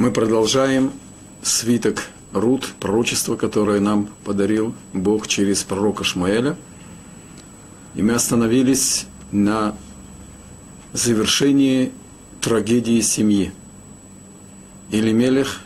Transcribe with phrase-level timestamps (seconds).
[0.00, 0.92] Мы продолжаем
[1.42, 6.56] свиток Рут, пророчество, которое нам подарил Бог через пророка Шмаэля.
[7.94, 9.76] И мы остановились на
[10.94, 11.92] завершении
[12.40, 13.52] трагедии семьи.
[14.90, 15.60] Илимелех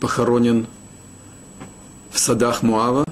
[0.00, 0.66] похоронен
[2.10, 3.06] в садах Муава,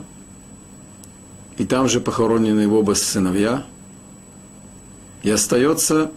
[1.58, 3.64] и там же похоронены его оба сыновья.
[5.22, 6.10] И остается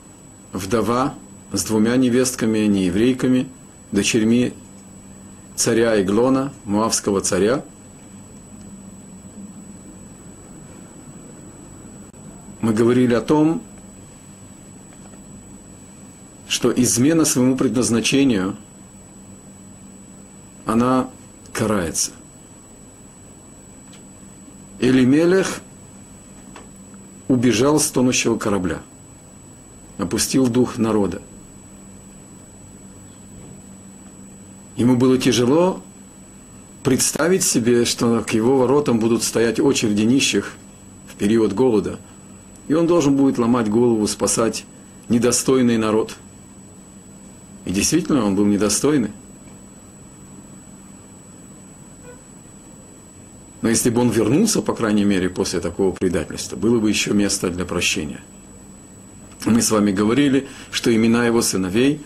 [0.54, 1.14] вдова
[1.54, 3.48] с двумя невестками, не еврейками,
[3.92, 4.54] дочерьми
[5.56, 7.64] царя Иглона, муавского царя.
[12.62, 13.62] Мы говорили о том,
[16.48, 18.56] что измена своему предназначению,
[20.66, 21.10] она
[21.54, 22.12] карается.
[24.80, 25.62] Элимелех
[27.28, 28.82] убежал с тонущего корабля,
[29.98, 31.22] опустил дух народа.
[34.78, 35.82] Ему было тяжело
[36.84, 40.54] представить себе, что к его воротам будут стоять очереди нищих
[41.12, 42.00] в период голода,
[42.68, 44.66] и он должен будет ломать голову, спасать
[45.10, 46.16] недостойный народ.
[47.66, 49.12] И действительно, он был недостойный.
[53.64, 57.50] Но если бы он вернулся, по крайней мере, после такого предательства, было бы еще место
[57.50, 58.22] для прощения.
[59.44, 62.02] Мы с вами говорили, что имена его сыновей,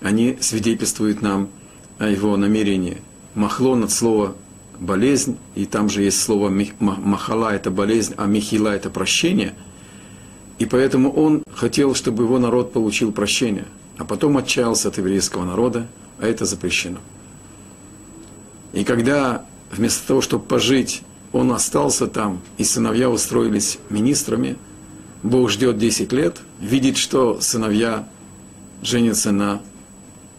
[0.00, 1.50] они свидетельствуют нам
[1.98, 2.98] о его намерении.
[3.34, 4.34] Махлон от слова
[4.78, 9.54] болезнь, и там же есть слово махала– это болезнь, а михила– это прощение.
[10.58, 13.66] И поэтому он хотел, чтобы его народ получил прощение,
[13.98, 15.86] а потом отчаялся от еврейского народа,
[16.18, 16.98] а это запрещено.
[18.72, 24.56] И когда вместо того, чтобы пожить, он остался там, и сыновья устроились министрами,
[25.22, 28.06] Бог ждет 10 лет, видит, что сыновья
[28.82, 29.60] женятся на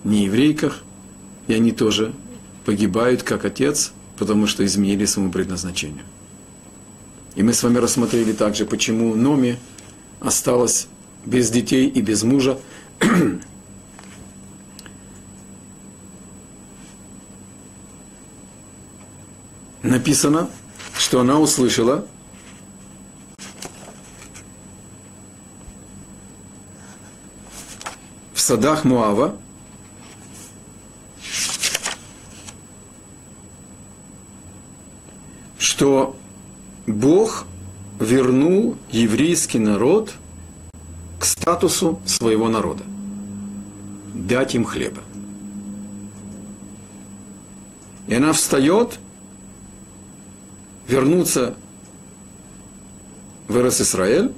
[0.03, 0.83] нееврейках,
[1.47, 2.13] и они тоже
[2.65, 6.03] погибают, как отец, потому что изменили своему предназначению.
[7.35, 9.57] И мы с вами рассмотрели также, почему Номи
[10.19, 10.87] осталась
[11.25, 12.57] без детей и без мужа.
[19.83, 20.49] Написано,
[20.97, 22.07] что она услышала,
[28.33, 29.37] в садах Муава
[35.75, 36.15] что
[36.87, 37.45] Бог
[37.99, 40.13] вернул еврейский народ
[41.19, 42.83] к статусу своего народа.
[44.13, 45.01] Дать им хлеба.
[48.07, 48.99] И она встает,
[50.87, 51.55] вернуться
[53.49, 54.31] в Эрос Израиль,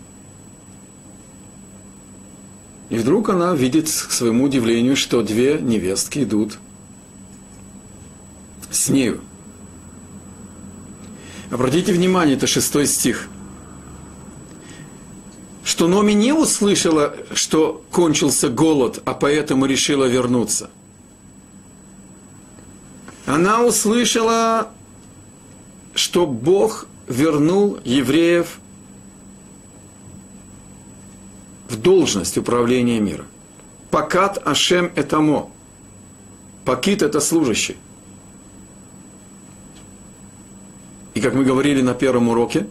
[2.90, 6.58] и вдруг она видит, к своему удивлению, что две невестки идут
[8.72, 9.22] с нею.
[11.50, 13.30] Обратите внимание, это шестой стих.
[15.64, 20.70] Что Номи не услышала, что кончился голод, а поэтому решила вернуться.
[23.26, 24.70] Она услышала,
[25.94, 28.60] что Бог вернул евреев
[31.70, 33.26] в должность управления миром.
[33.92, 35.50] Покат Ашем Этамо.
[36.66, 37.78] Пакит– это служащий.
[41.18, 42.68] И как мы говорили на первом уроке,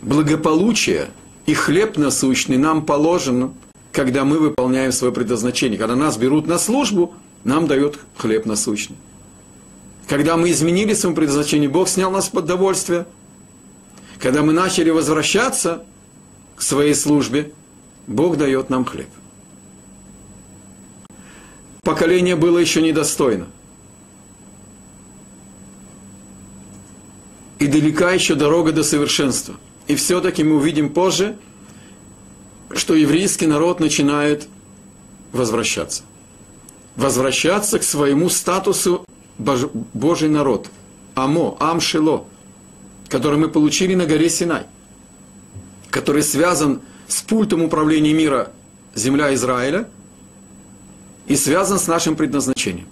[0.00, 1.10] благополучие
[1.44, 3.52] и хлеб насущный нам положено,
[3.92, 5.78] когда мы выполняем свое предназначение.
[5.78, 7.12] Когда нас берут на службу,
[7.44, 8.96] нам дает хлеб насущный.
[10.08, 13.06] Когда мы изменили свое предназначение, Бог снял нас под довольствие.
[14.18, 15.84] Когда мы начали возвращаться
[16.56, 17.52] к своей службе,
[18.06, 19.10] Бог дает нам хлеб.
[21.82, 23.48] Поколение было еще недостойно–
[27.60, 29.54] и далека еще дорога до совершенства.
[29.86, 31.36] И все-таки мы увидим позже,
[32.72, 34.48] что еврейский народ начинает
[35.32, 36.02] возвращаться.
[36.96, 39.04] Возвращаться к своему статусу
[39.38, 40.70] Божий народ.
[41.14, 42.24] Амо, Амшило,
[43.08, 44.64] который мы получили на горе Синай,
[45.90, 48.52] который связан с пультом управления мира
[48.94, 49.88] земля Израиля
[51.26, 52.86] и связан с нашим предназначением.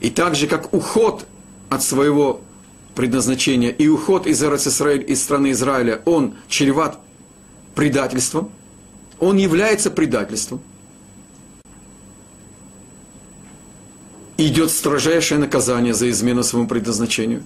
[0.00, 1.24] И так же, как уход
[1.70, 2.40] от своего
[2.94, 6.98] предназначения и уход из Израиль, из страны Израиля, он чреват
[7.74, 8.50] предательством,
[9.18, 10.60] он является предательством.
[14.36, 17.44] идет строжайшее наказание за измену своему предназначению.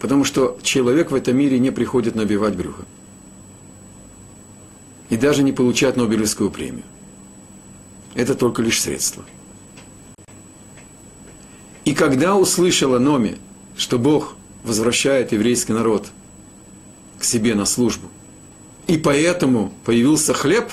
[0.00, 2.84] Потому что человек в этом мире не приходит набивать брюхо.
[5.08, 6.84] И даже не получает Нобелевскую премию.
[8.14, 9.24] Это только лишь средство.
[11.84, 13.36] И когда услышала Номи,
[13.76, 16.08] что Бог возвращает еврейский народ
[17.18, 18.08] к себе на службу,
[18.86, 20.70] и поэтому появился хлеб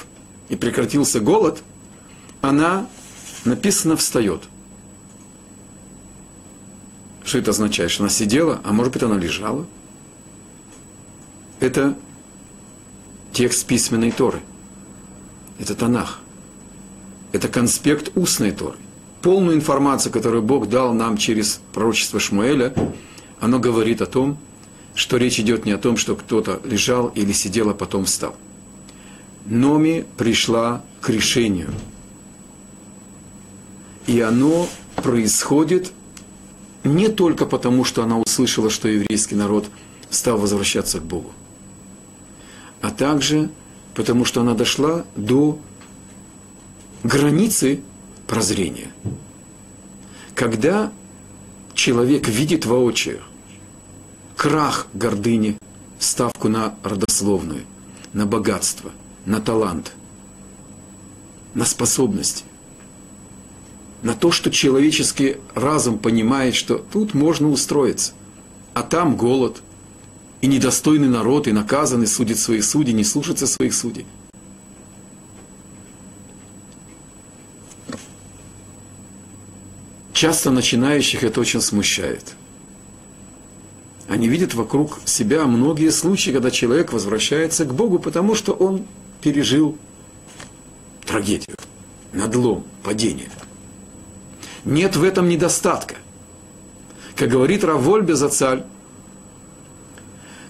[0.50, 1.64] и прекратился голод,
[2.42, 2.88] она,
[3.46, 4.44] написано, встает.
[7.24, 7.92] Что это означает?
[7.92, 9.66] Что она сидела, а может быть она лежала?
[11.60, 11.96] Это
[13.34, 14.42] текст письменной Торы.
[15.60, 16.20] Это Танах.
[17.32, 18.78] Это конспект устной Торы.
[19.22, 22.74] Полную информацию, которую Бог дал нам через пророчество Шмуэля,
[23.40, 24.38] оно говорит о том,
[24.96, 28.36] что речь идет не о том, что кто-то лежал или сидел, а потом встал.
[29.46, 31.70] Номи пришла к решению.
[34.08, 35.92] И оно происходит
[36.84, 39.70] не только потому, что она услышала, что еврейский народ
[40.10, 41.32] стал возвращаться к Богу,
[42.82, 43.50] а также
[43.96, 45.60] потому, что она дошла до
[47.04, 47.82] границы
[48.30, 48.92] прозрения.
[50.36, 50.94] Когда
[51.74, 53.22] человек видит воочию
[54.38, 55.58] крах гордыни,
[55.98, 57.64] ставку на родословную,
[58.14, 58.92] на богатство,
[59.26, 59.94] на талант,
[61.56, 62.46] на способности,
[64.04, 68.14] на то, что человеческий разум понимает, что тут можно устроиться,
[68.76, 69.62] а там голод,
[70.42, 74.06] и недостойный народ, и наказанный судит своих судей, не слушается своих судей–
[80.20, 82.36] Часто начинающих это очень смущает.
[84.10, 88.86] Они видят вокруг себя многие случаи, когда человек возвращается к Богу, потому что он
[89.22, 89.78] пережил
[91.06, 91.56] трагедию,
[92.12, 93.30] надлом, падение.
[94.66, 95.96] Нет в этом недостатка.
[97.16, 98.66] Как говорит Раволь Безацаль,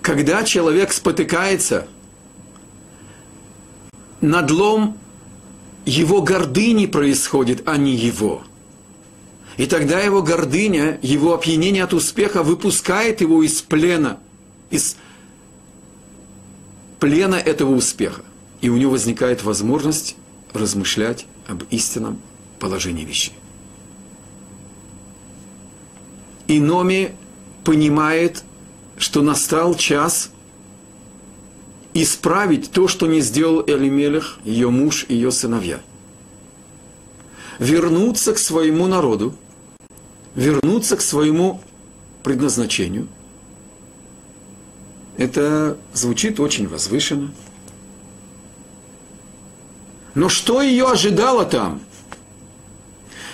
[0.01, 1.87] когда человек спотыкается,
[4.19, 4.97] надлом
[5.85, 8.41] его гордыни происходит, а не его–
[9.59, 14.17] и тогда его гордыня, его опьянение от успеха выпускает его из плена,
[14.69, 14.95] из
[17.01, 18.21] плена этого успеха.
[18.61, 20.15] И у него возникает возможность
[20.53, 22.21] размышлять об истинном
[22.57, 23.33] положении вещей.
[26.47, 27.11] И Номи
[27.65, 28.45] понимает,
[28.97, 30.31] что настал час
[31.93, 35.81] исправить то, что не сделал Элимелех, ее муж ее сыновья.
[37.59, 39.35] Вернуться к своему народу–
[40.39, 41.61] вернуться к своему
[42.23, 43.09] предназначению.
[45.17, 47.31] Это звучит очень возвышенно.
[50.15, 51.81] Но что ее ожидало там?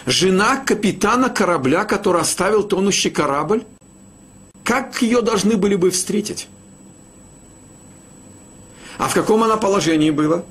[0.08, 3.64] Жена капитана корабля, который оставил тонущий корабль?
[4.64, 6.48] Как ее должны были бы встретить?
[8.98, 10.44] А в каком она положении была?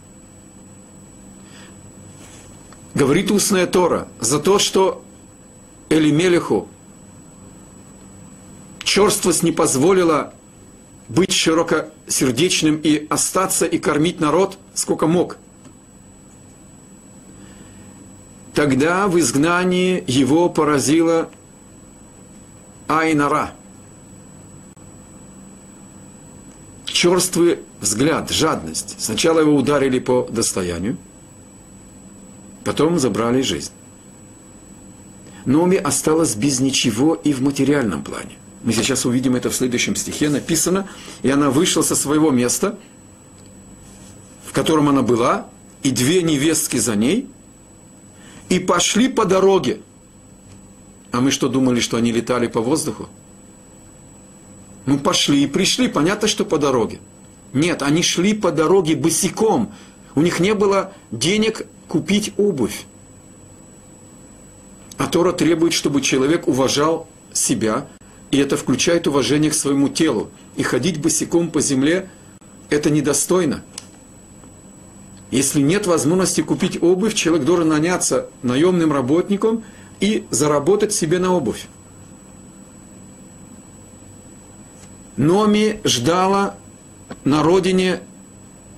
[2.94, 5.03] Говорит устная Тора, за то, что
[5.94, 6.68] Элимелеху
[8.82, 10.34] черствость не позволила
[11.08, 15.38] быть широкосердечным и остаться и кормить народ сколько мог.
[18.54, 21.30] Тогда в изгнании его поразила
[22.88, 23.52] Айнара.
[26.86, 28.96] Черствый взгляд, жадность.
[28.98, 30.96] Сначала его ударили по достоянию,
[32.64, 33.70] потом забрали жизнь.
[35.44, 38.36] Номи осталась без ничего и в материальном плане.
[38.62, 40.88] Мы сейчас увидим это в следующем стихе, написано,
[41.22, 42.78] и она вышла со своего места,
[44.46, 45.48] в котором она была,
[45.82, 47.28] и две невестки за ней,
[48.48, 49.80] и пошли по дороге.
[51.12, 53.08] А мы что думали, что они летали по воздуху?
[54.86, 57.00] Ну, пошли и пришли, понятно, что по дороге.
[57.52, 59.72] Нет, они шли по дороге босиком.
[60.14, 62.84] У них не было денег купить обувь.
[64.96, 67.86] А Тора требует, чтобы человек уважал себя,
[68.30, 70.30] и это включает уважение к своему телу.
[70.56, 72.08] И ходить босиком по земле–
[72.70, 73.62] это недостойно.
[75.30, 79.64] Если нет возможности купить обувь, человек должен наняться наемным работником
[79.98, 81.66] и заработать себе на обувь.
[85.16, 86.56] Номи ждала
[87.24, 88.00] на родине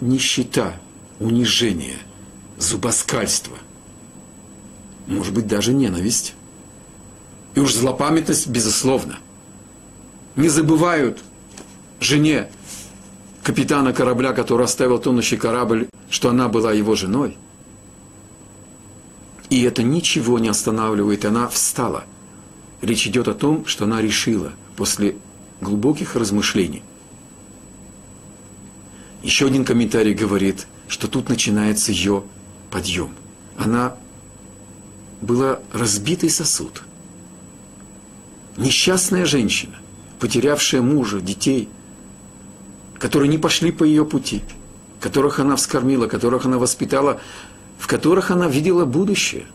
[0.00, 0.74] нищета,
[1.18, 1.96] унижение,
[2.58, 3.56] зубоскальство
[5.06, 6.34] может быть даже ненависть.
[7.54, 9.18] И уж злопамятность, безусловно.
[10.36, 11.22] Не забывают
[12.00, 12.48] жене
[13.42, 17.36] капитана корабля, который оставил тонущий корабль, что она была его женой.
[19.48, 22.04] И это ничего не останавливает, она встала.
[22.82, 25.16] Речь идет о том, что она решила после
[25.60, 26.82] глубоких размышлений.
[29.22, 32.24] Еще один комментарий говорит, что тут начинается ее
[32.70, 33.10] подъем.
[33.56, 33.96] Она
[35.20, 36.82] был разбитый сосуд.
[38.56, 39.76] Несчастная женщина,
[40.18, 41.68] потерявшая мужа, детей,
[42.98, 44.42] которые не пошли по ее пути,
[45.00, 47.20] которых она вскормила, которых она воспитала,
[47.78, 49.46] в которых она видела будущее.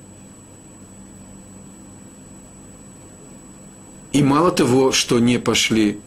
[4.12, 6.00] И мало того, что не пошли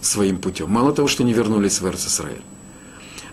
[0.00, 2.42] своим путем, мало того, что не вернулись в Эрцисраэль,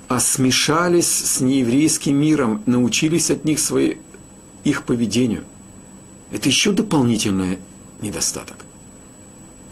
[0.08, 3.96] а смешались с нееврейским миром, научились от них свои,
[4.64, 5.44] их поведению.
[6.32, 7.60] Это еще дополнительный
[8.02, 8.58] недостаток.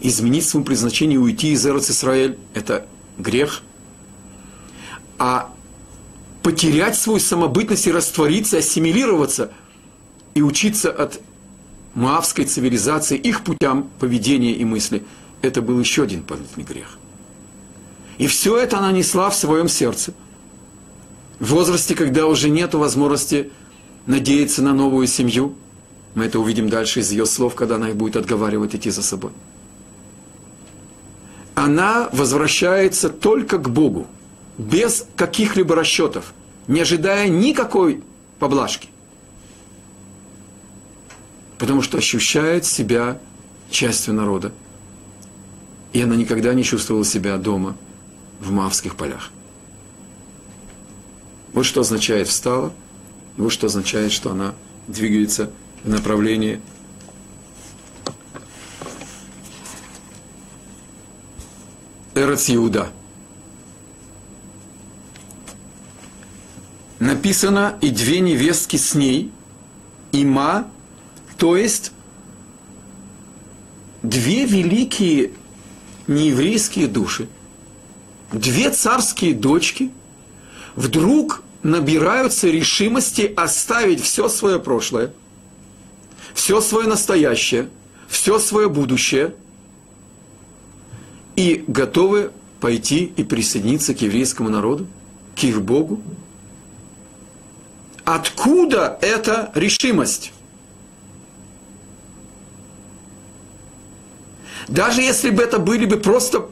[0.00, 2.86] Изменить своему предназначению, уйти из Эрц Исраэль– это
[3.18, 3.62] грех.
[5.18, 5.52] А
[6.42, 9.52] потерять свою самобытность и раствориться, ассимилироваться
[10.34, 11.20] и учиться от
[11.94, 15.04] маавской цивилизации, их путям поведения и мысли–
[15.42, 16.98] это был еще один дополнительный грех.
[18.18, 20.14] И все это она несла в своем сердце–
[21.38, 23.50] в возрасте, когда уже нет возможности
[24.06, 25.54] надеяться на новую семью.
[26.14, 29.32] Мы это увидим дальше из ее слов, когда она их будет отговаривать идти за собой.
[31.54, 34.06] Она возвращается только к Богу,
[34.58, 36.32] без каких-либо расчетов,
[36.68, 38.02] не ожидая никакой
[38.38, 38.88] поблажки.
[41.58, 43.18] Потому что ощущает себя
[43.70, 44.52] частью народа.
[45.92, 47.76] И она никогда не чувствовала себя дома
[48.40, 49.30] в Мавских полях.
[51.52, 52.72] Вот что означает встала,
[53.36, 54.54] вот что означает, что она
[54.88, 55.50] двигается
[55.84, 56.60] направлении
[62.14, 62.90] Эрец Иуда.
[66.98, 69.30] Написано и две невестки с ней,
[70.12, 70.68] и ма,
[71.36, 71.92] то есть
[74.02, 75.32] две великие
[76.06, 77.28] нееврейские души,
[78.32, 79.90] две царские дочки–
[80.76, 85.12] вдруг набираются решимости оставить все свое прошлое,
[86.34, 87.70] все свое настоящее,
[88.08, 89.34] все свое будущее
[91.36, 94.86] и готовы пойти и присоединиться к еврейскому народу,
[95.36, 96.02] к их Богу.
[98.04, 100.32] Откуда эта решимость?
[104.68, 106.48] Даже если бы это были бы просто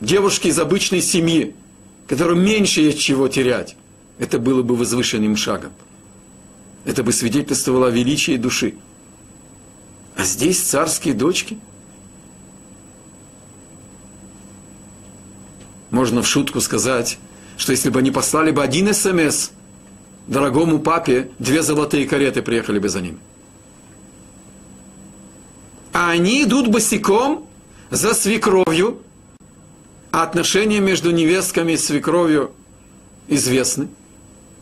[0.00, 1.54] девушки из обычной семьи,
[2.06, 3.76] которым меньше есть чего терять,
[4.18, 5.72] это было бы возвышенным шагом.
[6.84, 8.74] Это бы свидетельствовало о величии души.
[10.16, 11.58] А здесь царские дочки.
[15.90, 17.18] Можно в шутку сказать,
[17.56, 19.50] что если бы они послали бы один смс
[20.26, 23.18] дорогому папе, две золотые кареты приехали бы за ним.
[25.92, 27.46] А они идут босиком
[27.90, 29.00] за свекровью,
[30.10, 32.52] а отношения между невестками и свекровью
[33.28, 33.88] известны.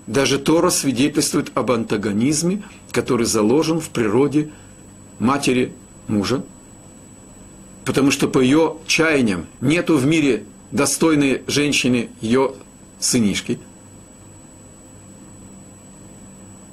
[0.07, 4.51] Даже Тора свидетельствует об антагонизме, который заложен в природе
[5.23, 5.73] матери
[6.09, 6.45] мужа.
[7.85, 12.53] Потому что по ее чаяниям нету в мире достойной женщины ее
[13.01, 13.59] сынишки.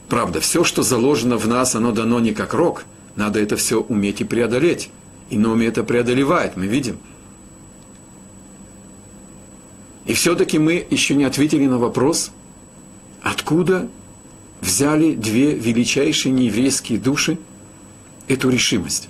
[0.07, 2.85] Правда, все, что заложено в нас, оно дано не как рок.
[3.15, 4.89] Надо это все уметь и преодолеть.
[5.29, 6.97] И Номи это преодолевает, мы видим–
[10.09, 12.31] и все-таки мы еще не ответили на вопрос,
[13.21, 13.87] откуда
[14.59, 17.37] взяли две величайшие нееврейские души
[18.29, 19.09] эту решимость.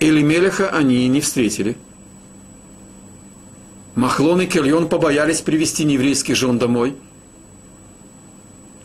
[0.00, 1.76] Элимелеха они не встретили.
[3.94, 6.96] Махлон и Кельон побоялись привести нееврейских жен домой,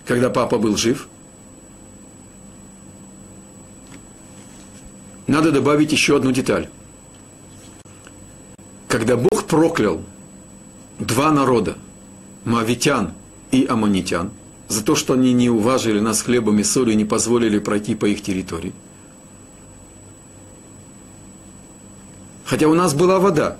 [0.05, 1.07] когда папа был жив.
[5.27, 6.69] Надо добавить еще одну деталь.
[8.87, 10.01] Когда Бог проклял
[10.99, 11.77] два народа,
[12.43, 13.13] мавитян
[13.51, 14.31] и аммонитян,
[14.73, 18.05] за то, что они не уважили нас хлебом и солью и не позволили пройти по
[18.05, 18.73] их территории.
[22.45, 23.57] Хотя у нас была вода.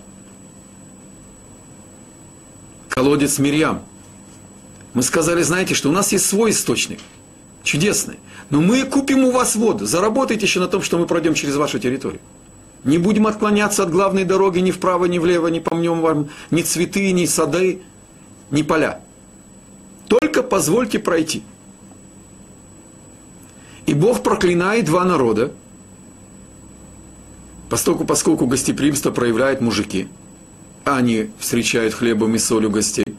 [2.89, 3.81] Колодец Мирьям.
[4.93, 6.99] Мы сказали, знаете, что у нас есть свой источник.
[7.63, 8.19] Чудесный.
[8.49, 9.85] Но мы купим у вас воду.
[9.85, 12.21] Заработайте еще на том, что мы пройдем через вашу территорию.
[12.83, 17.11] Не будем отклоняться от главной дороги ни вправо, ни влево, не помнем вам ни цветы,
[17.13, 17.81] ни сады,
[18.51, 18.99] ни поля.
[20.19, 21.41] Только позвольте пройти.
[23.87, 25.51] И Бог проклинает два народа,
[27.67, 30.07] поскольку, поскольку гостеприимство проявляют мужики,
[30.85, 33.15] а они встречают хлебом и солью гостей,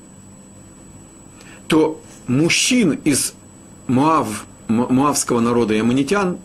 [1.67, 3.35] то мужчин из
[3.89, 6.39] Муав, муавского народа и аммонитян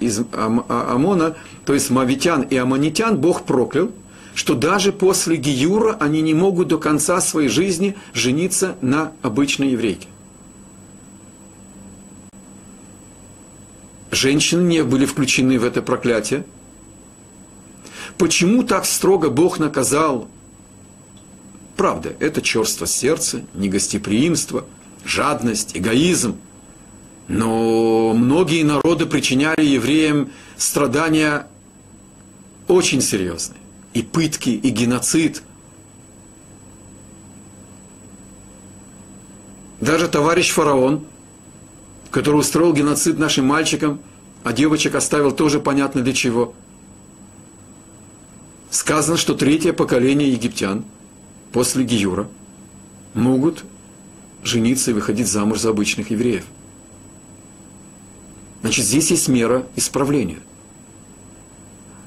[0.00, 3.92] из Амона, то есть мавитян и аммонитян, Бог проклял,
[4.34, 10.08] что даже после Гиюра они не могут до конца своей жизни жениться на обычной еврейке.
[14.10, 16.44] Женщины не были включены в это проклятие,
[18.18, 20.28] Почему так строго Бог наказал?
[21.76, 24.64] Правда, это черство сердца, негостеприимство,
[25.04, 26.36] жадность, эгоизм.
[27.26, 31.48] Но многие народы причиняли евреям страдания
[32.68, 33.58] очень серьезные.
[33.94, 35.42] И пытки, и геноцид.
[39.80, 41.04] Даже товарищ фараон,
[42.10, 44.00] который устроил геноцид нашим мальчикам,
[44.42, 46.54] а девочек оставил тоже понятно для чего.
[48.70, 50.84] Сказано, что третье поколение египтян
[51.52, 52.28] после Гиюра
[53.14, 53.64] могут
[54.42, 56.44] жениться и выходить замуж за обычных евреев.
[58.62, 60.40] Значит, здесь есть мера исправления.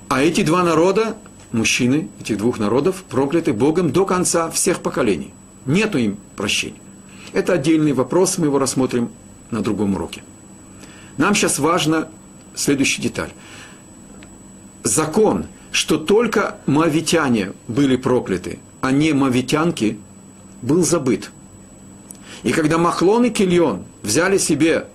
[0.10, 1.18] А эти два народа,
[1.52, 5.34] мужчины этих двух народов, прокляты Богом до конца всех поколений.
[5.66, 6.80] Нету им прощения.
[7.34, 9.10] Это отдельный вопрос, мы его рассмотрим
[9.52, 10.24] на другом уроке.
[11.18, 12.08] Нам сейчас важна
[12.56, 13.32] следующая деталь.
[14.84, 20.00] Закон, что только мавитяне были прокляты, а не мавитянки,
[20.62, 21.32] был забыт.
[22.44, 24.88] И когда Махлон и Кильон взяли себе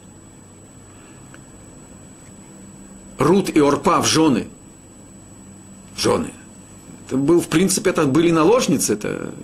[3.18, 4.48] Рут и Орпа в жены,
[5.96, 6.32] жены,
[7.12, 9.34] это был, в принципе, это были наложницы, это,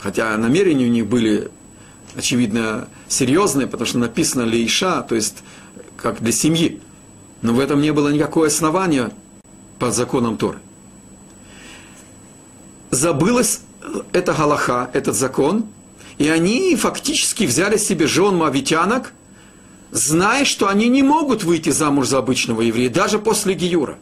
[0.00, 1.50] хотя намерения у них были,
[2.14, 5.36] очевидно, серьезные, потому что написано Лейша, то есть
[5.96, 6.78] как для семьи.
[7.40, 9.12] Но в этом не было никакого основания
[9.78, 10.58] по законам Торы.
[12.90, 13.60] Забылась
[14.12, 15.64] эта галаха, этот закон,
[16.18, 19.14] и они фактически взяли себе жен мавитянок,
[19.90, 23.98] зная, что они не могут выйти замуж за обычного еврея, даже после Гиюра.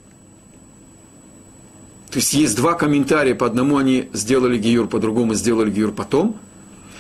[2.15, 6.37] То есть есть два комментария, по одному они сделали Гиюр, по другому сделали Гиюр потом.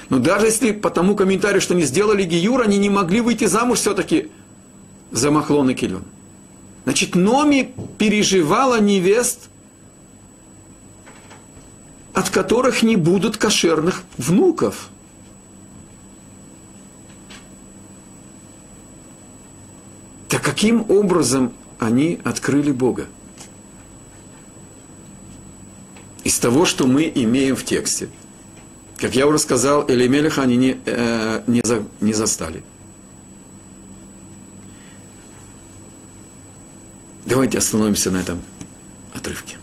[0.08, 3.78] Но даже если по тому комментарию, что они сделали Гиюр, они не могли выйти замуж
[3.78, 4.32] все-таки
[5.12, 6.02] за Махлон и Килен.
[6.82, 9.50] Значит, Номи переживала невест,
[12.12, 14.88] от которых не будут кошерных внуков.
[20.28, 23.06] Так каким образом они открыли Бога?
[26.24, 28.08] Из того, что мы имеем в тексте.
[28.96, 32.62] Как я уже сказал, Элемелеха они не, э, не, за, не застали.
[37.26, 38.40] Давайте остановимся на этом
[39.14, 39.56] отрывке.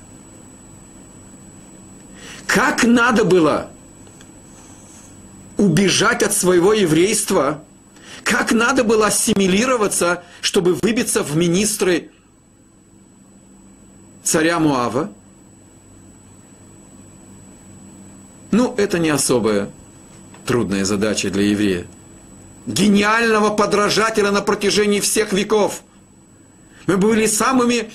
[2.48, 3.72] Как надо было
[5.58, 7.64] убежать от своего еврейства,
[8.24, 12.12] как надо было ассимилироваться, чтобы выбиться в министры
[14.24, 15.12] царя Муава.
[18.52, 19.70] Ну, это не особая
[20.46, 21.88] трудная задача для еврея.
[22.68, 25.82] Гениального подражателя на протяжении всех веков–
[26.88, 27.92] мы были самыми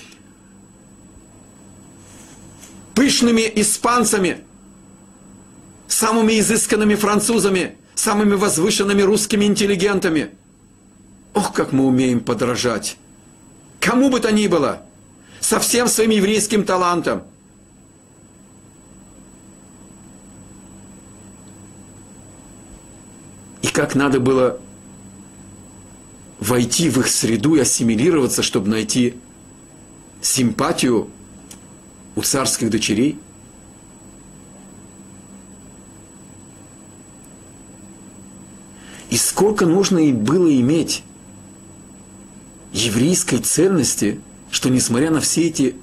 [2.95, 4.43] пышными испанцами,
[5.87, 10.31] самыми изысканными французами, самыми возвышенными русскими интеллигентами.
[11.33, 12.97] Ох, как мы умеем подражать!
[13.79, 14.81] Кому бы то ни было,
[15.39, 17.23] со всем своим еврейским талантом.
[23.67, 24.59] И как надо было
[26.39, 29.15] войти в их среду и ассимилироваться, чтобы найти
[30.21, 31.09] симпатию
[32.15, 33.19] у царских дочерей?
[39.09, 41.03] И сколько нужно и было иметь
[42.71, 45.75] еврейской ценности, что несмотря на все эти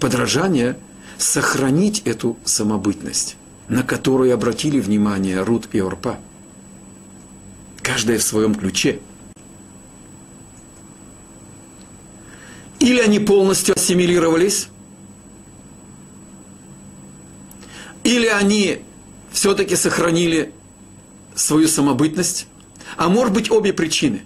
[0.00, 0.76] подражания,
[1.18, 3.36] сохранить эту самобытность,
[3.68, 6.18] на которую обратили внимание Рут и Орпа.
[7.92, 8.98] Каждая в своем ключе–
[12.80, 14.68] Или они полностью ассимилировались,
[18.04, 18.80] или они
[19.30, 20.52] все-таки сохранили
[21.34, 22.46] свою самобытность,
[22.96, 24.22] а может быть обе причины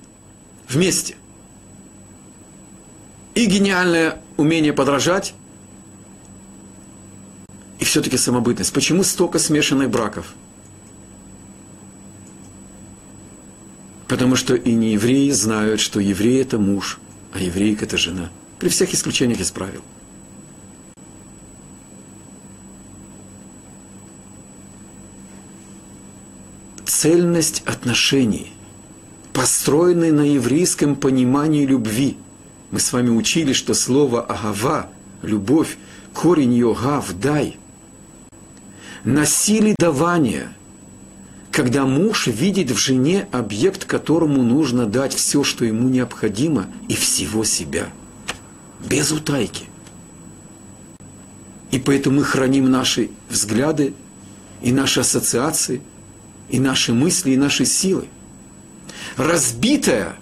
[0.68, 1.16] вместе.
[3.34, 5.34] И гениальное умение подражать,
[7.80, 8.72] и все-таки самобытность.
[8.72, 10.32] Почему столько смешанных браков?
[14.14, 17.00] Потому что и не евреи знают, что еврей это муж,
[17.32, 19.80] а еврейка это жена– при всех исключениях из правил.
[26.84, 28.52] Цельность отношений,
[29.32, 32.16] построенной на еврейском понимании любви.
[32.70, 34.90] Мы с вами учили, что слово «агава»–
[35.22, 35.76] любовь,
[36.12, 37.56] корень ее «гав»– «дай».
[39.02, 40.54] Носили давание,
[41.54, 47.44] когда муж видит в жене объект, которому нужно дать все, что ему необходимо, и всего
[47.44, 47.92] себя–
[48.84, 49.66] без утайки.
[51.70, 53.94] И поэтому мы храним наши взгляды
[54.62, 55.80] и наши ассоциации,
[56.50, 58.08] и наши мысли, и наши силы.
[59.16, 60.16] Разбитая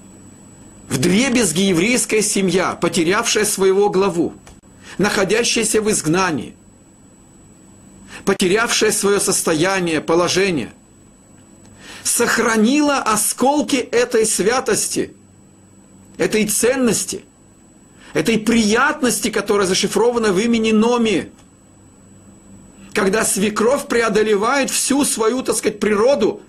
[0.91, 4.35] в дребезги еврейская семья, потерявшая своего главу,
[4.99, 6.55] находящаяся в изгнании,
[8.27, 10.73] потерявшая свое состояние, положение,
[12.05, 15.15] сохранила осколки этой святости,
[16.17, 17.25] этой ценности,
[18.13, 21.31] этой приятности, которая зашифрована в имени Номи.
[22.93, 26.43] Когда свекровь преодолевает всю свою, так сказать, природу,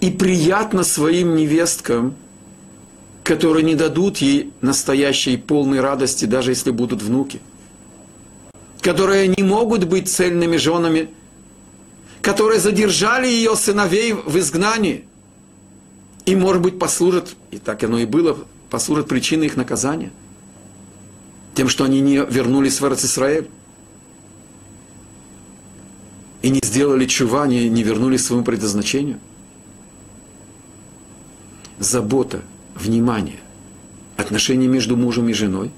[0.00, 2.16] и приятно своим невесткам–
[3.30, 7.40] которые не дадут ей настоящей полной радости, даже если будут внуки,
[8.80, 11.10] которые не могут быть цельными женами,
[12.22, 15.04] которые задержали ее сыновей в изгнании,
[16.26, 18.38] и, может быть, послужат, и так оно и было,
[18.70, 20.12] послужат причиной их наказания,
[21.54, 23.48] тем, что они не вернулись в Израиль
[26.42, 29.18] и не сделали чува, не, не вернулись к своему предназначению.
[31.78, 32.42] Забота–
[32.74, 33.40] внимание,
[34.16, 35.70] отношения между мужем и женой,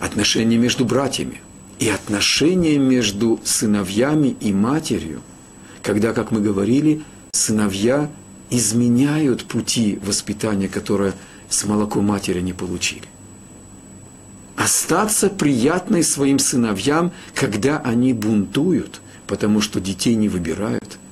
[0.00, 1.40] отношения между братьями
[1.78, 5.20] и отношения между сыновьями и матерью,
[5.82, 8.10] когда, как мы говорили, сыновья
[8.50, 11.12] изменяют пути воспитания, которые
[11.48, 13.04] с молоком матери не получили.
[14.56, 20.98] Остаться приятной своим сыновьям, когда они бунтуют, потому что детей не выбирают–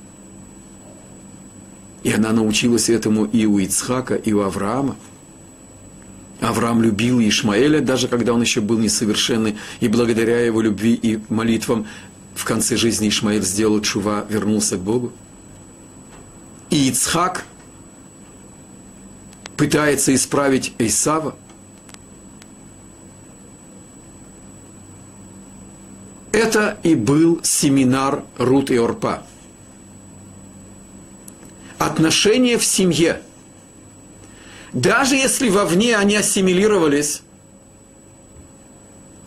[2.05, 4.95] и она научилась этому и у Ицхака, и у Авраама.
[6.41, 11.87] Авраам любил Ишмаэля, даже когда он еще был несовершенный, и благодаря его любви и молитвам
[12.33, 15.13] в конце жизни Ишмаэль сделал чува, вернулся к Богу.
[16.69, 17.45] И Ицхак
[19.55, 21.35] пытается исправить Исава.
[26.33, 29.23] Это и был семинар Рут и Орпа–
[31.77, 33.21] отношения в семье,
[34.75, 37.21] даже если вовне они ассимилировались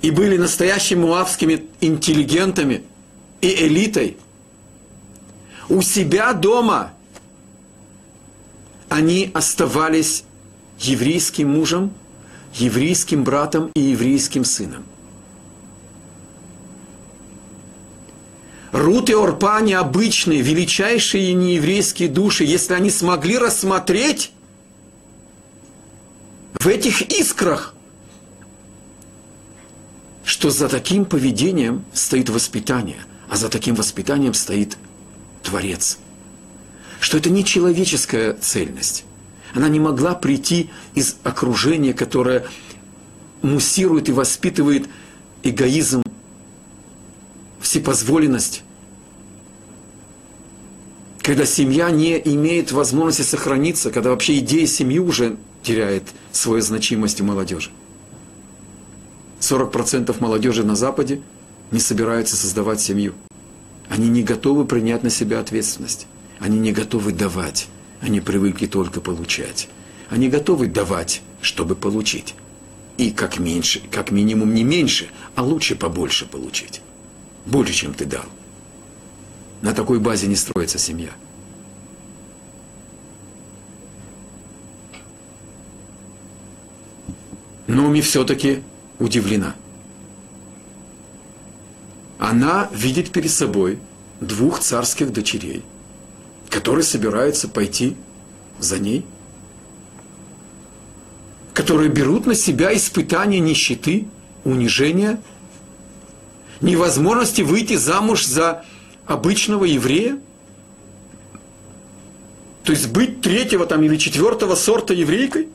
[0.03, 2.85] и были настоящими муавскими интеллигентами
[3.41, 4.17] и элитой,
[5.69, 6.93] у себя дома
[8.89, 10.23] они оставались
[10.79, 11.93] еврейским мужем,
[12.55, 14.85] еврейским братом и еврейским сыном–
[18.71, 24.31] Рут и Орпа необычные, величайшие нееврейские души, если они смогли рассмотреть
[26.59, 27.75] в этих искрах,
[30.25, 32.99] что за таким поведением стоит воспитание,
[33.31, 34.77] а за таким воспитанием стоит
[35.43, 35.99] Творец.
[37.01, 39.05] Что это не человеческая цельность.
[39.55, 42.45] Она не могла прийти из окружения, которое
[43.41, 44.89] муссирует и воспитывает
[45.45, 46.03] эгоизм,
[47.61, 48.63] всепозволенность,
[51.23, 57.25] когда семья не имеет возможности сохраниться, когда вообще идея семьи уже теряет свою значимость у
[57.25, 57.71] молодежи.
[59.41, 61.21] 40% молодежи на Западе
[61.71, 63.15] не собираются создавать семью.
[63.89, 66.07] Они не готовы принять на себя ответственность.
[66.41, 67.69] Они не готовы давать.
[68.01, 69.69] Они привыкли только получать.
[70.11, 72.35] Они готовы давать, чтобы получить.
[72.97, 76.83] И как меньше, как минимум не меньше, а лучше побольше получить
[77.49, 78.25] больше, чем ты дал.
[79.63, 81.11] На такой базе не строится семья.
[87.69, 88.63] Но ми все-таки
[88.99, 89.55] удивлена.
[92.19, 93.79] Она видит перед собой
[94.21, 95.63] двух царских дочерей,
[96.51, 97.97] которые собираются пойти
[98.59, 99.07] за ней,
[101.55, 104.09] которые берут на себя испытания нищеты,
[104.43, 105.23] унижения–
[106.61, 108.65] невозможности выйти замуж за
[109.07, 110.19] обычного еврея?
[112.65, 115.49] То есть быть третьего там или четвертого сорта еврейкой?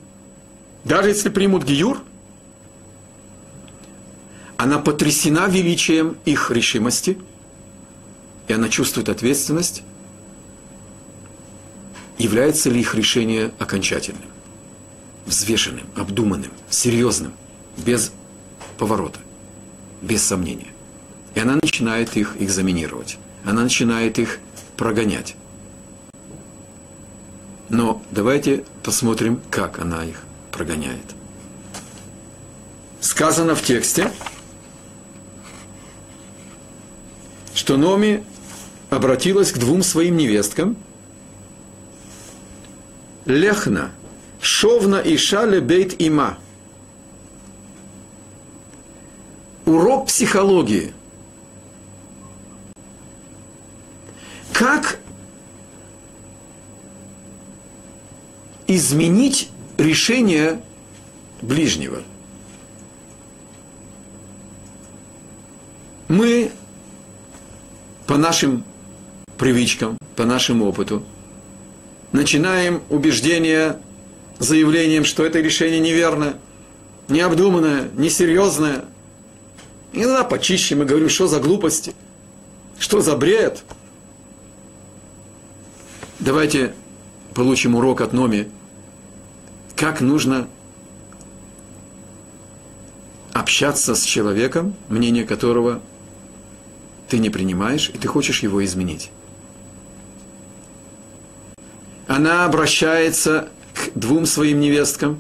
[0.83, 2.03] Даже если примут гиюр?
[4.57, 7.17] Она потрясена величием их решимости,
[8.47, 9.83] и она чувствует ответственность.
[12.17, 14.29] Является ли их решение окончательным,
[15.25, 17.33] взвешенным, обдуманным, серьезным,
[17.77, 18.13] без
[18.77, 19.19] поворота,
[20.01, 20.71] без сомнения?
[21.33, 23.17] И она начинает их экзаменировать.
[23.43, 24.39] Она начинает их
[24.77, 25.35] прогонять.
[27.69, 31.15] Но давайте посмотрим, как она их прогоняет.
[33.01, 34.11] Сказано в тексте,
[37.53, 38.23] что Номи
[38.89, 40.77] обратилась к двум своим невесткам.
[43.25, 43.91] Лехна,
[44.39, 46.37] Шовна и Шале Бейт Има.
[49.65, 50.93] урок психологии.
[54.51, 54.99] Как
[58.67, 59.49] изменить
[59.83, 60.61] решение
[61.41, 62.01] ближнего.
[66.07, 66.51] Мы
[68.07, 68.63] по нашим
[69.37, 71.03] привычкам, по нашему опыту,
[72.11, 73.79] начинаем убеждение
[74.39, 76.35] заявлением, что это решение неверное,
[77.07, 78.85] необдуманное, несерьезное.
[79.91, 81.93] Иногда почище мы говорим, что за глупости,
[82.79, 83.63] что за бред.
[86.19, 86.73] Давайте
[87.33, 88.49] получим урок от Номи,
[89.75, 90.47] как нужно
[93.33, 95.81] общаться с человеком, мнение которого
[97.09, 99.11] ты не принимаешь, и ты хочешь его изменить.
[102.07, 105.19] Она обращается к двум своим невесткам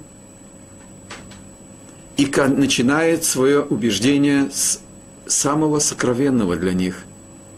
[2.17, 4.79] и начинает свое убеждение с
[5.25, 7.03] самого сокровенного для них.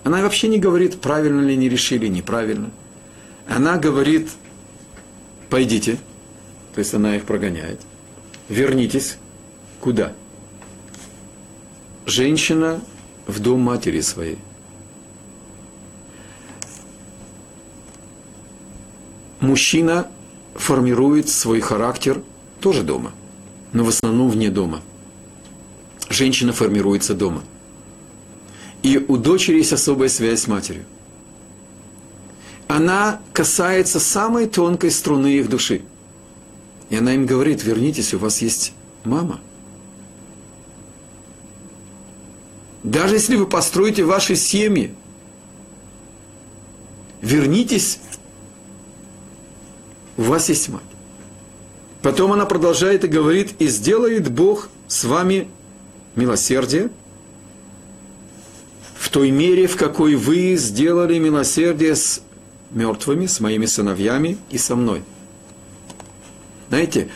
[0.04, 2.72] Она вообще не говорит, правильно ли они решили, неправильно.
[3.48, 4.30] Она говорит,
[5.50, 5.98] пойдите,
[6.76, 7.80] то есть она их прогоняет,
[8.50, 9.18] вернитесь,
[9.80, 10.12] куда?
[12.06, 12.82] Женщина
[13.28, 14.38] в дом матери своей.
[19.40, 20.10] Мужчина
[20.54, 22.22] формирует свой характер
[22.60, 23.14] тоже дома,
[23.72, 24.82] но в основном вне дома.
[26.10, 27.42] Женщина формируется дома.
[28.84, 30.84] И у дочери есть особая связь с матерью.
[32.68, 35.84] Она касается самой тонкой струны их души.
[36.89, 39.39] И она им говорит, вернитесь, у вас есть мама.
[42.84, 44.93] Даже если вы построите ваши семьи,
[47.21, 48.00] вернитесь
[50.17, 50.84] у вас есть мать.
[52.02, 55.48] Потом она продолжает и говорит, и сделает Бог с вами
[56.15, 56.91] милосердие
[58.95, 62.21] в той мере, в какой вы сделали милосердие с
[62.71, 65.04] мертвыми, с моими сыновьями и со мной.
[66.69, 67.10] Знаете,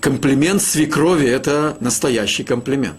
[0.00, 2.98] комплимент свекрови– это настоящий комплимент.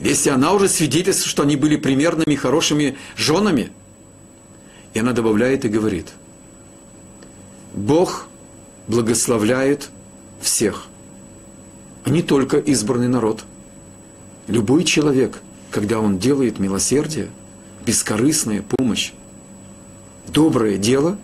[0.00, 3.70] Если она уже свидетельствует, что они были примерными, хорошими женами,
[4.92, 6.12] и она добавляет и говорит,
[7.72, 8.28] Бог
[8.86, 9.90] благословляет
[10.40, 10.86] всех,
[12.04, 13.44] а не только избранный народ.
[14.46, 17.30] Любой человек, когда он делает милосердие,
[17.86, 19.12] бескорыстная помощь,
[20.28, 21.18] доброе дело,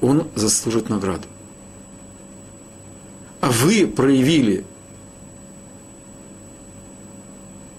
[0.00, 1.28] он заслужит награду.
[3.46, 4.64] А вы проявили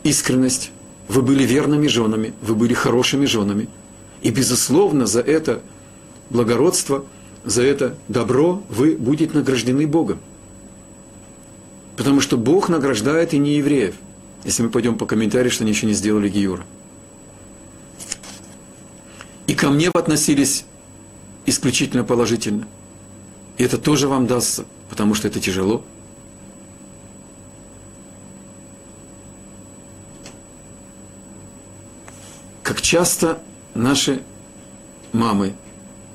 [0.03, 0.71] искренность,
[1.09, 3.67] вы были верными женами, вы были хорошими женами.
[4.21, 5.61] И, безусловно, за это
[6.29, 7.03] благородство–
[7.43, 10.19] за это добро вы будете награждены Богом.
[11.97, 13.95] Потому что Бог награждает и не евреев,
[14.45, 16.65] если мы пойдем по комментарию, что они еще не сделали Гиюра.
[19.47, 20.63] И ко мне относились
[21.45, 22.65] исключительно положительно.
[23.57, 25.83] И это тоже вам дастся, потому что это тяжело.
[32.63, 33.41] Как часто
[33.73, 34.21] наши
[35.13, 35.55] мамы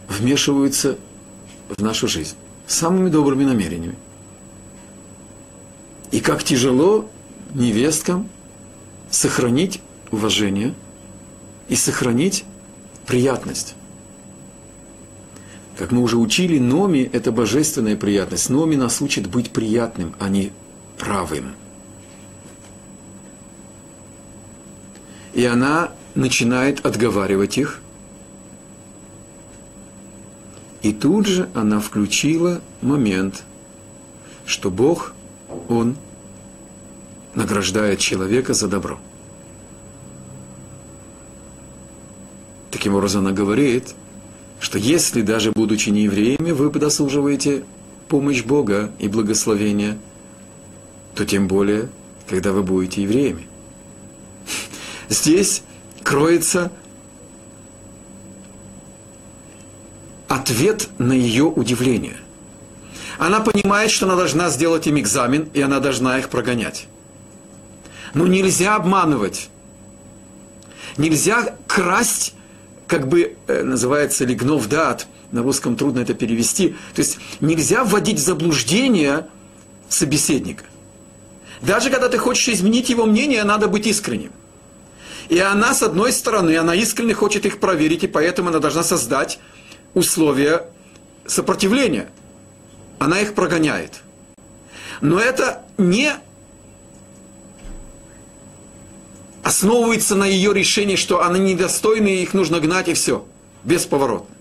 [0.09, 0.99] вмешиваются
[1.69, 3.97] в нашу жизнь самыми добрыми намерениями.
[6.11, 7.09] И как тяжело
[7.55, 8.29] невесткам
[9.11, 9.81] сохранить
[10.11, 10.75] уважение
[11.69, 12.45] и сохранить
[13.07, 13.75] приятность.
[15.79, 18.51] Как мы уже учили, Номи– это божественная приятность.
[18.51, 20.53] Номи нас учит быть приятным, а не
[20.99, 21.55] правым.
[25.33, 27.81] И она начинает отговаривать их–
[30.83, 33.45] и тут же она включила момент,
[34.45, 35.15] что Бог,
[35.69, 35.97] Он
[37.35, 38.99] награждает человека за добро.
[42.73, 43.95] Таким образом, она говорит,
[44.63, 47.65] что если даже будучи не евреями, вы дослуживаете
[48.09, 49.99] помощь Бога и благословения,
[51.17, 51.89] то тем более,
[52.29, 53.49] когда вы будете евреями.
[55.09, 55.65] Здесь
[56.05, 56.71] кроется
[60.29, 62.17] ответ на ее удивление.
[63.19, 66.87] Она понимает, что она должна сделать им экзамен, и она должна их прогонять.
[68.15, 69.51] Но нельзя обманывать.
[70.99, 72.35] Нельзя красть,
[72.93, 76.77] как бы э, называется лигнов дат, на русском трудно это перевести.
[76.95, 79.29] То есть нельзя вводить в заблуждение
[79.89, 80.65] собеседника.
[81.63, 84.33] Даже когда ты хочешь изменить его мнение, надо быть искренним.
[85.31, 89.39] И она, с одной стороны, она искренне хочет их проверить, и поэтому она должна создать
[89.95, 90.67] условия
[91.25, 92.11] сопротивления.
[92.99, 94.03] Она их прогоняет.
[95.01, 96.13] Но это не
[99.43, 103.25] основывается на ее решении, что они недостойны, и их нужно гнать, и все.
[103.65, 104.35] Бесповоротно.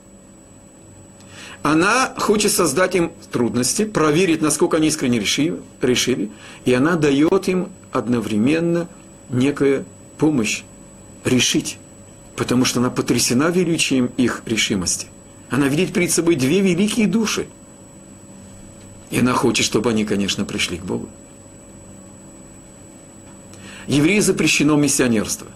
[1.63, 6.31] Она хочет создать им трудности, проверить, насколько они искренне решили, решили
[6.65, 8.87] и она дает им одновременно
[9.29, 9.85] некую
[10.17, 10.63] помощь
[11.23, 11.77] решить,
[12.35, 15.07] потому что она потрясена величием их решимости.
[15.51, 17.47] Она видит перед собой две великие души.
[19.11, 21.09] И она хочет, чтобы они, конечно, пришли к Богу.
[23.91, 25.47] Евреи запрещено миссионерство.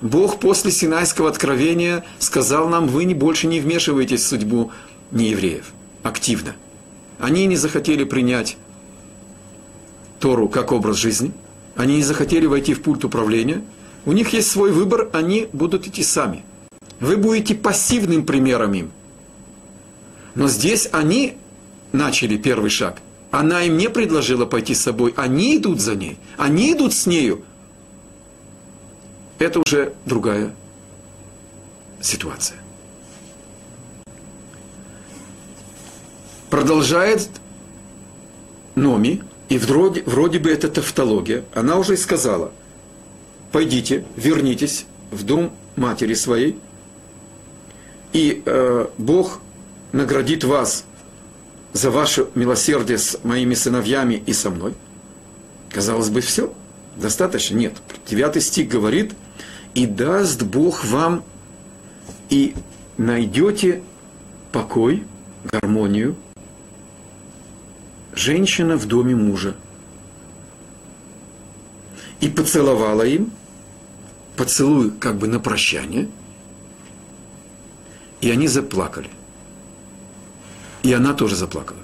[0.00, 4.72] Бог после Синайского откровения сказал нам, вы не больше не вмешиваетесь в судьбу
[5.10, 6.56] неевреев активно.
[7.18, 8.56] Они не захотели принять
[10.20, 11.32] Тору как образ жизни,
[11.76, 13.62] они не захотели войти в пульт управления,
[14.06, 16.42] у них есть свой выбор, они будут идти сами.
[16.98, 18.90] Вы будете пассивным примером им.
[20.34, 21.36] Но здесь они
[21.92, 23.02] начали первый шаг.
[23.34, 27.44] Она им не предложила пойти с собой, они идут за ней, они идут с нею.
[29.40, 30.54] Это уже другая
[32.00, 32.58] ситуация.
[36.48, 37.28] Продолжает
[38.76, 42.52] Номи, и вроде, вроде бы это тавтология, она уже сказала,
[43.50, 46.56] пойдите, вернитесь в дом матери своей,
[48.12, 49.40] и э, Бог
[49.90, 50.84] наградит вас
[51.74, 54.74] за ваше милосердие с моими сыновьями и со мной.
[55.70, 56.54] Казалось бы, все,
[56.96, 57.56] достаточно.
[57.56, 57.74] Нет,
[58.06, 59.12] девятый стих говорит,
[59.74, 61.24] и даст Бог вам,
[62.30, 62.54] и
[62.96, 63.82] найдете
[64.52, 65.02] покой,
[65.44, 66.16] гармонию,
[68.14, 69.56] женщина в доме мужа.
[72.20, 73.32] И поцеловала им,
[74.36, 76.08] поцелуй как бы на прощание,
[78.20, 79.10] и они заплакали.
[80.84, 81.78] И она тоже заплакала.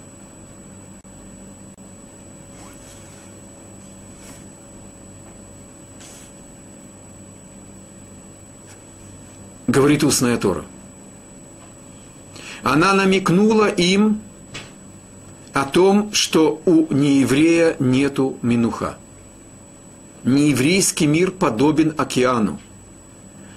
[9.67, 10.65] Говорит устная Тора.
[12.63, 14.21] Она намекнула им,
[15.53, 18.99] о том, что у нееврея нету минуха.
[20.25, 22.61] Нееврейский мир подобен океану,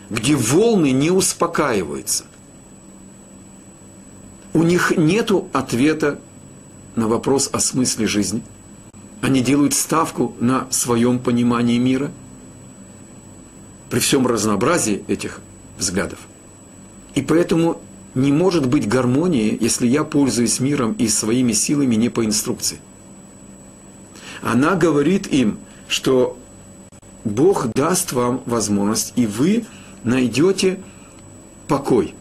[0.10, 2.23] где волны не успокаиваются.
[4.54, 6.20] У них нету ответа
[6.96, 8.44] на вопрос о смысле жизни.
[9.22, 12.12] Они делают ставку на своем понимании мира
[13.89, 15.39] при всем разнообразии этих
[15.78, 16.20] взглядов.
[17.16, 17.82] И поэтому
[18.16, 22.80] не может быть гармонии, если я пользуюсь миром и своими силами не по инструкции.
[24.42, 26.38] Она говорит им, что
[27.24, 29.66] Бог даст вам возможность, и вы
[30.04, 30.80] найдете
[31.68, 32.13] покой.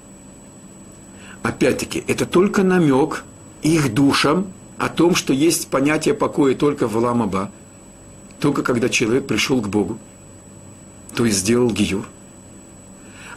[1.43, 3.25] Опять-таки, это только намек
[3.63, 4.47] их душам
[4.79, 7.51] о том, что есть понятие покоя только в Ламаба,
[8.41, 9.99] только когда человек пришел к Богу,
[11.15, 12.07] то есть сделал гиюр.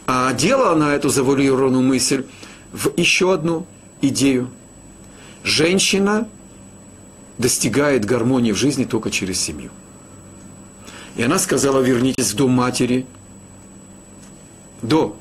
[0.06, 2.26] А делала она эту завуалированную мысль
[2.72, 3.66] в еще одну
[4.00, 4.50] идею.
[5.42, 6.28] Женщина
[7.38, 9.70] достигает гармонии в жизни только через семью.
[11.16, 13.06] И она сказала, вернитесь в дом матери
[14.82, 15.16] до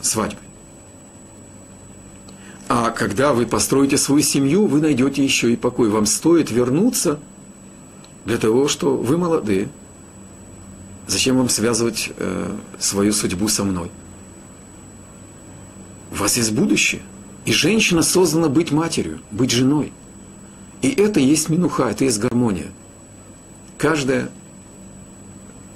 [0.00, 0.49] свадьбы.
[2.72, 5.88] А когда вы построите свою семью, вы найдете еще и покой.
[5.88, 7.18] Вам стоит вернуться
[8.24, 9.68] для того, что вы молодые.
[11.08, 13.90] Зачем вам связывать э, свою судьбу со мной?
[16.12, 17.02] У вас есть будущее.
[17.44, 19.92] И женщина создана быть матерью, быть женой.
[20.80, 22.68] И это есть минуха, это есть гармония.
[23.78, 24.30] Каждая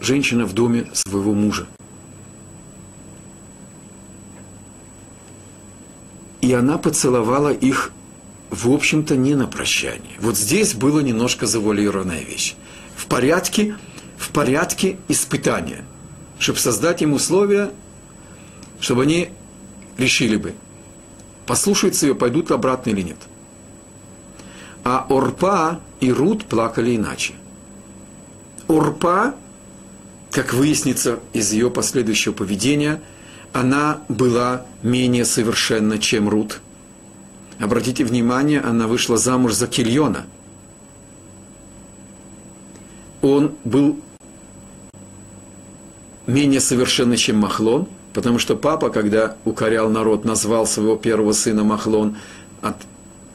[0.00, 1.66] женщина в доме своего мужа.
[6.54, 7.92] Она поцеловала их,
[8.50, 10.16] в общем-то, не на прощание.
[10.20, 12.54] Вот здесь было немножко завуалированная вещь.
[12.96, 13.76] В порядке,
[14.16, 15.84] в порядке испытания,
[16.38, 17.70] чтобы создать им условия,
[18.80, 19.30] чтобы они
[19.96, 20.54] решили бы,
[21.46, 23.18] послушаются ее, пойдут обратно или нет.
[24.84, 27.34] А Орпа и Рут плакали иначе.
[28.68, 29.34] Орпа,
[30.30, 33.00] как выяснится из ее последующего поведения,
[33.54, 36.60] она была менее совершенна, чем Рут.
[37.58, 40.26] Обратите внимание, она вышла замуж за Кильона.
[43.22, 43.98] Он был
[46.26, 52.16] менее совершенный, чем Махлон– Потому что папа, когда укорял народ, назвал своего первого сына Махлон
[52.62, 52.76] от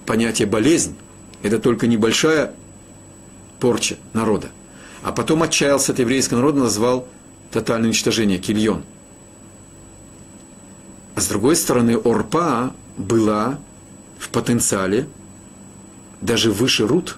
[0.06, 0.96] понятия болезнь,
[1.44, 2.54] это только небольшая
[3.60, 4.48] порча народа.
[5.04, 7.08] А потом отчаялся от еврейского народа, назвал
[7.52, 8.84] тотальное уничтожение, кильон.
[11.20, 13.60] С другой стороны, Орпа была
[14.18, 15.06] в потенциале
[16.22, 17.18] даже выше Рут.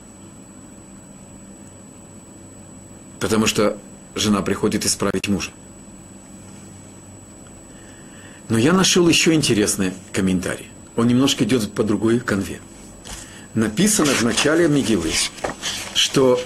[3.20, 3.78] Потому что
[4.16, 5.52] жена приходит исправить мужа.
[8.49, 10.68] Но я нашел еще интересный комментарий.
[10.95, 12.60] Он немножко идет по другой конве.
[13.54, 15.12] Написано в начале Мигилы,
[15.93, 16.41] что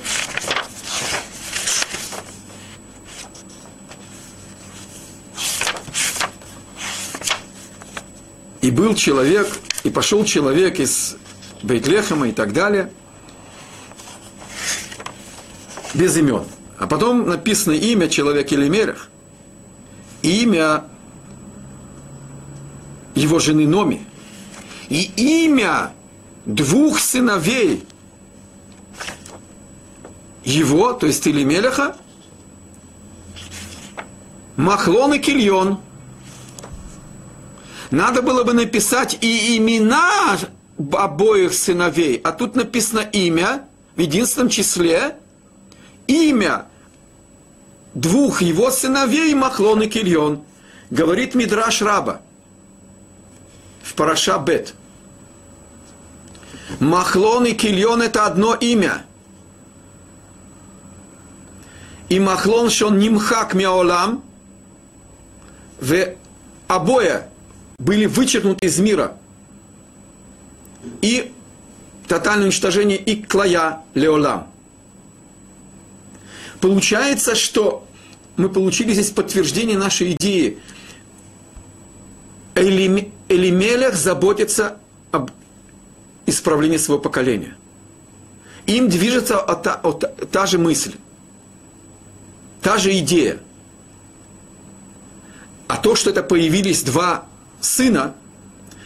[8.75, 9.47] был человек,
[9.83, 11.15] и пошел человек из
[11.63, 12.91] Бейтлехема и так далее,
[15.93, 16.43] без имен.
[16.77, 19.09] А потом написано имя человека Елемерах,
[20.21, 20.83] имя
[23.15, 24.05] его жены Номи,
[24.89, 25.09] и
[25.45, 25.93] имя
[26.45, 27.85] двух сыновей
[30.43, 31.95] его, то есть Илимелеха,
[34.57, 35.79] Махлон и Кильон–
[37.95, 40.37] надо было бы написать и имена
[40.91, 43.65] обоих сыновей, а тут написано имя
[43.95, 45.15] в единственном числе,
[46.05, 46.65] имя
[47.93, 50.43] двух его сыновей Махлон и Кильон.
[50.89, 52.21] Говорит Мидраш Раба
[53.81, 54.73] в Параша Бет.
[56.79, 59.05] Махлон и Кильон это одно имя.
[62.09, 64.21] И Махлон шон нимхак миаолам,
[65.79, 66.15] в
[66.67, 67.29] обоя
[67.77, 69.17] были вычеркнуты из мира.
[71.01, 71.33] И
[72.07, 74.47] тотальное уничтожение и клая Леолам.
[76.61, 77.87] Получается, что
[78.37, 80.59] мы получили здесь подтверждение нашей идеи.
[82.55, 84.77] Элимелех заботится
[85.11, 85.31] об
[86.25, 87.55] исправлении своего поколения.
[88.65, 90.95] Им движется та, та, та же мысль,
[92.61, 93.39] та же идея.
[95.67, 97.27] А то, что это появились два
[97.65, 98.15] сына,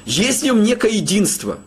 [0.05, 1.59] есть в нем некое единство.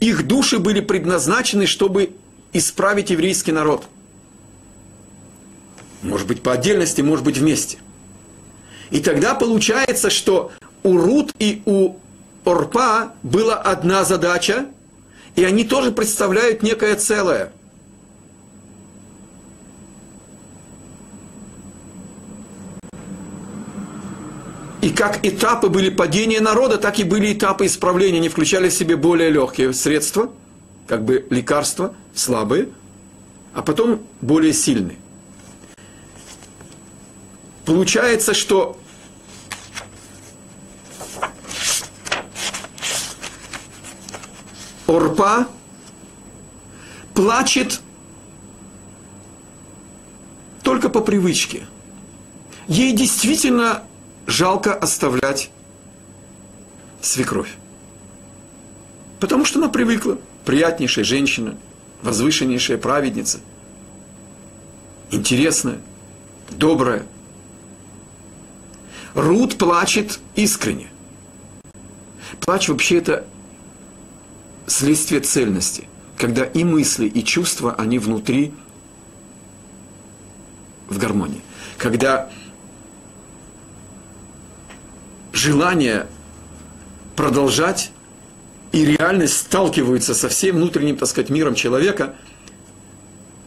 [0.00, 2.12] Их души были предназначены, чтобы
[2.52, 3.84] исправить еврейский народ.
[6.02, 7.78] Может быть, по отдельности, может быть, вместе.
[8.90, 11.96] И тогда получается, что у Рут и у
[12.44, 14.66] Орпа была одна задача,
[15.36, 17.52] и они тоже представляют некое целое–
[24.82, 28.18] И как этапы были падения народа, так и были этапы исправления.
[28.18, 30.32] Они включали в себе более легкие средства,
[30.86, 32.68] как бы лекарства, слабые,
[33.52, 34.96] а потом более сильные.
[37.66, 38.78] Получается, что
[44.86, 45.46] Орпа
[47.14, 47.80] плачет
[50.62, 51.66] только по привычке.
[52.66, 53.84] Ей действительно
[54.30, 55.50] жалко оставлять
[57.02, 57.54] свекровь.
[59.18, 60.18] Потому что она привыкла.
[60.44, 61.56] Приятнейшая женщина,
[62.02, 63.40] возвышеннейшая праведница,
[65.10, 65.78] интересная,
[66.48, 67.04] добрая.
[69.14, 70.88] Рут плачет искренне.
[72.40, 73.26] Плач вообще это
[74.66, 78.54] следствие цельности, когда и мысли, и чувства, они внутри
[80.88, 81.42] в гармонии.
[81.76, 82.30] Когда
[85.32, 86.06] желание
[87.16, 87.92] продолжать
[88.72, 92.14] и реальность сталкиваются со всем внутренним, так сказать, миром человека,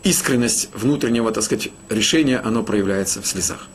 [0.03, 3.67] искренность внутреннего, так сказать, решения, оно проявляется в слезах.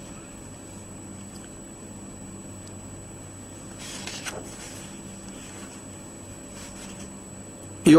[7.84, 7.96] И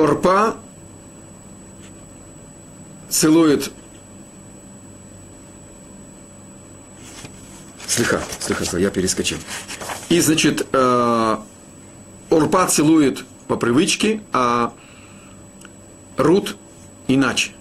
[3.09, 3.71] целует
[7.89, 9.39] Слыха, слыха, я перескочил.
[10.09, 11.37] И, значит, э,
[12.29, 14.73] Урпа целует по привычке, а
[16.15, 16.55] Рут
[17.07, 17.53] иначе.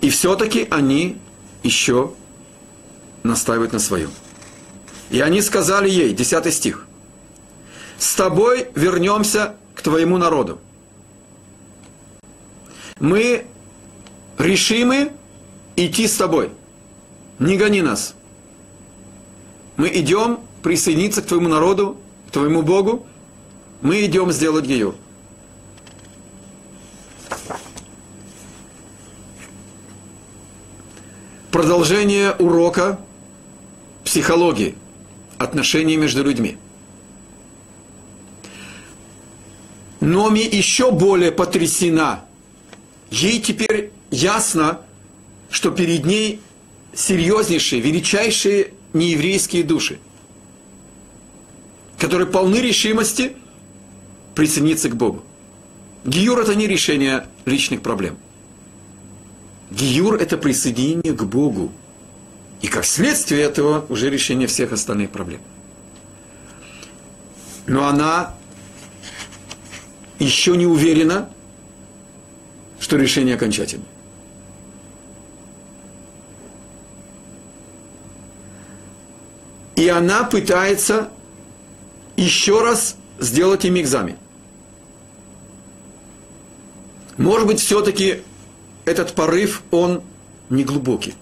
[0.00, 1.18] И все-таки они
[1.62, 2.14] еще
[3.22, 4.10] настаивают на своем.
[5.10, 6.86] И они сказали ей, 10 стих,
[7.98, 10.58] «С тобой вернемся к твоему народу.
[12.98, 13.44] Мы
[14.38, 15.12] решимы
[15.76, 16.50] идти с тобой»
[17.42, 18.14] не гони нас.
[19.76, 21.96] Мы идем присоединиться к твоему народу,
[22.28, 23.06] к твоему Богу.
[23.80, 24.94] Мы идем сделать ее.
[31.50, 32.98] Продолжение урока
[34.04, 34.74] психологии,
[35.38, 36.56] отношений между людьми.
[40.00, 42.24] Номи еще более потрясена.
[43.10, 44.80] Ей теперь ясно,
[45.50, 46.40] что перед ней
[46.94, 49.98] серьезнейшие, величайшие нееврейские души,
[51.98, 53.36] которые полны решимости
[54.34, 55.22] присоединиться к Богу.
[56.04, 58.16] Гиюр– это не решение личных проблем.
[59.70, 61.72] Гиюр– это присоединение к Богу.
[62.60, 65.40] И как следствие этого уже решение всех остальных проблем.
[67.66, 68.34] Но она
[70.18, 71.28] еще не уверена,
[72.78, 73.86] что решение окончательное.
[79.76, 81.10] И она пытается
[82.16, 84.16] еще раз сделать им экзамен.
[87.16, 88.22] Может быть, все-таки
[88.84, 90.02] этот порыв, он
[90.50, 91.14] не глубокий.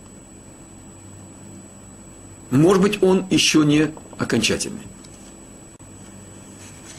[2.50, 4.82] Может быть, он еще не окончательный.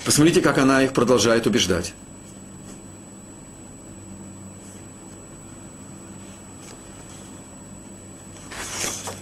[0.06, 1.94] Посмотрите, как она их продолжает убеждать.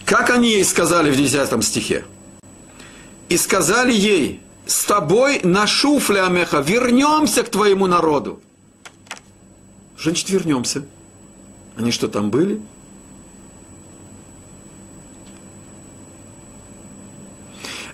[0.06, 2.04] Как они ей сказали в 10 стихе?
[3.30, 8.42] И сказали ей, с тобой на шуфле Амеха, вернемся к твоему народу.
[10.02, 10.84] Значит, вернемся.
[11.76, 12.62] Они что, там были?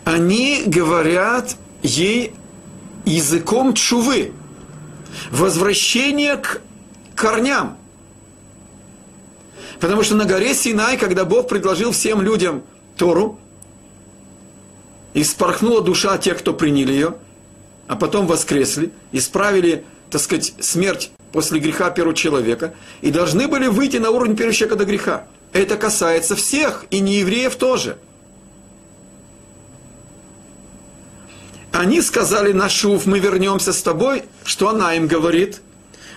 [0.03, 2.33] Они говорят ей
[3.05, 4.33] языком чувы,
[5.31, 6.61] возвращение к
[7.15, 7.77] корням.
[9.79, 12.63] Потому что на горе Синай, когда Бог предложил всем людям
[12.97, 13.39] Тору,
[15.15, 17.15] и спорхнула душа тех, кто приняли ее,
[17.87, 23.97] а потом воскресли, исправили, так сказать, смерть после греха первого человека, и должны были выйти
[23.97, 25.27] на уровень первого человека до греха.
[25.53, 27.97] Это касается всех, и не евреев тоже–
[31.75, 34.23] Они сказали на шуф, мы вернемся с тобой.
[34.45, 35.61] Что она им говорит?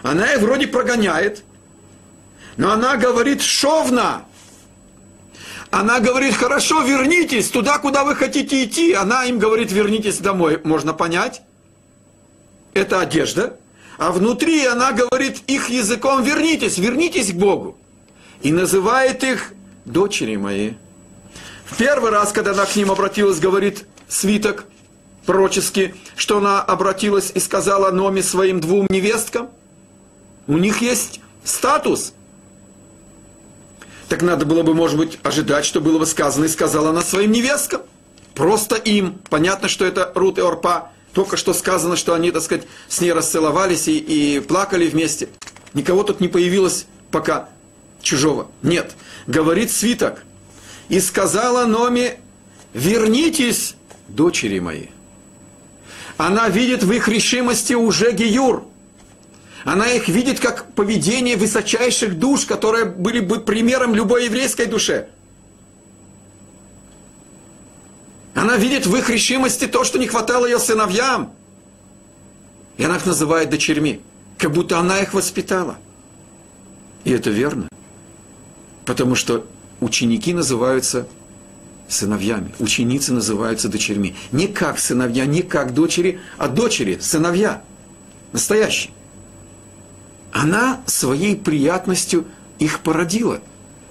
[0.05, 1.43] Она их вроде прогоняет.
[2.57, 4.25] Но она говорит шовна.
[5.71, 8.93] Она говорит, хорошо, вернитесь туда, куда вы хотите идти.
[8.95, 10.61] Она им говорит, вернитесь домой.
[10.65, 11.43] Можно понять?
[12.75, 13.57] Это одежда.
[13.99, 17.77] А внутри она говорит их языком, вернитесь, вернитесь к Богу.
[18.43, 19.53] И называет их
[19.85, 20.73] дочери мои.
[21.65, 24.65] В первый раз, когда она к ним обратилась, говорит свиток–
[25.29, 29.51] пророчески, что она обратилась и сказала Номи своим двум невесткам?
[30.47, 32.15] У них есть статус.
[34.09, 37.31] Так надо было бы, может быть, ожидать, что было бы сказано, и сказала она своим
[37.31, 37.83] невесткам.
[38.35, 39.19] Просто им.
[39.29, 40.93] Понятно, что это Рут и Орпа.
[41.13, 45.29] Только что сказано, что они, так сказать, с ней расцеловались и, и плакали вместе.
[45.75, 47.49] Никого тут не появилось пока
[48.01, 48.49] чужого.
[48.63, 48.93] Нет.
[49.27, 50.23] Говорит свиток.
[50.89, 52.19] И сказала Номи,
[52.73, 53.75] вернитесь,
[54.07, 54.87] дочери мои.
[56.17, 58.68] Она видит в их решимости уже гиюр.
[59.65, 65.09] Она их видит как поведение высочайших душ, которые были бы примером любой еврейской душе.
[68.35, 71.33] Она видит в их решимости то, что не хватало ее сыновьям.
[72.77, 74.01] И она их называет дочерьми,
[74.37, 75.77] как будто она их воспитала.
[77.03, 77.69] И это верно.
[78.85, 79.45] Потому что
[79.81, 81.09] ученики называются
[81.89, 82.55] сыновьями.
[82.61, 84.15] Ученицы называются дочерьми.
[84.31, 87.63] Не как сыновья, не как дочери, а дочери, сыновья.
[88.33, 88.93] Настоящие.
[90.33, 92.27] Она своей приятностью
[92.59, 93.41] их породила.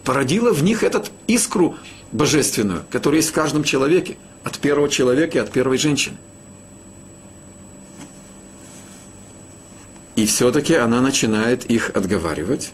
[0.03, 1.75] Породила в них этот искру
[2.11, 4.17] божественную, которая есть в каждом человеке.
[4.43, 6.15] От первого человека и от первой женщины.
[10.15, 12.71] И все-таки она начинает их отговаривать.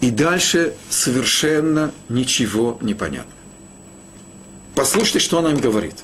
[0.00, 3.32] И дальше совершенно ничего не понятно.
[4.74, 5.94] Послушайте, что она им говорит.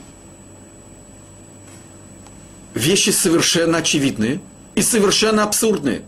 [2.72, 4.40] Вещи совершенно очевидные
[4.74, 6.03] и совершенно абсурдные.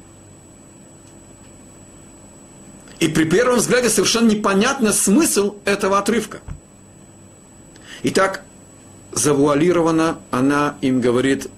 [3.01, 6.40] И при первом взгляде совершенно непонятный смысл этого отрывка.
[8.03, 8.42] Итак,
[9.12, 11.49] завуалирована она им говорит,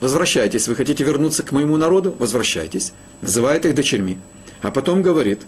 [0.00, 4.18] возвращайтесь, вы хотите вернуться к моему народу, возвращайтесь, называет их дочерьми.
[4.62, 5.42] А потом говорит,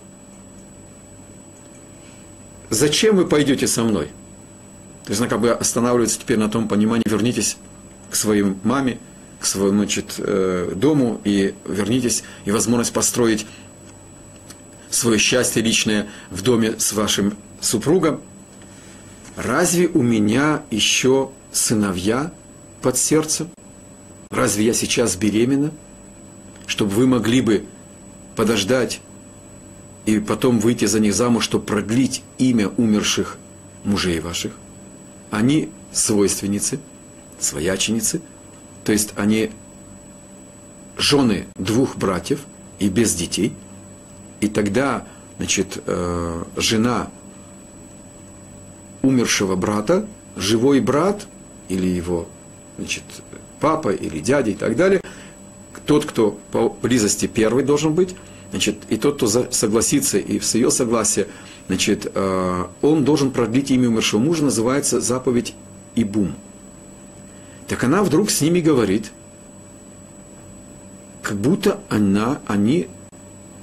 [2.71, 4.09] зачем вы пойдете со мной?
[5.05, 7.57] То есть она как бы останавливается теперь на том понимании, вернитесь
[8.11, 8.99] к своей маме,
[9.41, 13.47] к своему значит, э, дому и вернитесь, и возможность построить
[14.93, 18.21] свое счастье личное в доме с вашим супругом.
[19.37, 22.33] Разве у меня еще сыновья
[22.81, 23.49] под сердцем?
[24.31, 25.73] Разве я сейчас беременна?
[26.67, 27.65] Чтобы вы могли бы
[28.37, 29.01] подождать
[30.07, 33.39] и потом выйти за них замуж, чтобы продлить имя умерших
[33.85, 34.53] мужей ваших?
[35.33, 36.79] они свойственницы,
[37.41, 38.21] свояченицы,
[38.85, 39.51] то есть они
[40.99, 42.41] жены двух братьев
[42.79, 43.55] и без детей,
[44.43, 45.07] и тогда,
[45.39, 47.09] значит, э, жена
[49.03, 51.29] умершего брата, живой брат
[51.69, 52.27] или его,
[52.77, 53.05] значит,
[53.61, 55.01] папа или дядя и так далее,
[55.87, 58.17] тот, кто по близости первый должен быть,
[58.51, 61.29] значит, и тот, кто согласится и с ее согласия,
[61.69, 65.55] значит, э, он должен продлить имя умершего мужа, называется заповедь
[65.95, 66.35] Ибум.
[67.69, 69.13] Так она вдруг с ними говорит,
[71.23, 72.89] как будто она, они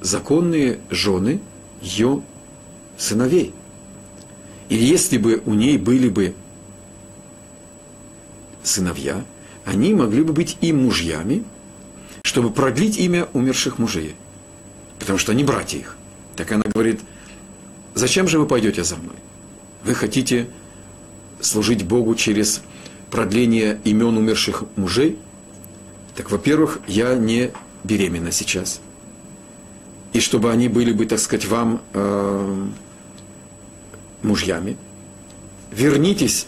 [0.00, 1.40] законные жены
[1.80, 2.22] ее
[2.96, 3.54] сыновей.
[4.68, 6.34] И если бы у ней были бы
[8.62, 9.24] сыновья,
[9.64, 11.44] они могли бы быть и мужьями,
[12.22, 14.14] чтобы продлить имя умерших мужей.
[14.98, 15.96] Потому что они братья их.
[16.36, 17.00] Так она говорит,
[17.94, 19.16] зачем же вы пойдете за мной?
[19.84, 20.48] Вы хотите
[21.40, 22.62] служить Богу через
[23.10, 25.18] продление имен умерших мужей?
[26.14, 27.50] Так, во-первых, я не
[27.82, 28.80] беременна сейчас.
[30.12, 32.66] И чтобы они были бы, так сказать, вам э,
[34.22, 34.76] мужьями.
[35.70, 36.46] Вернитесь,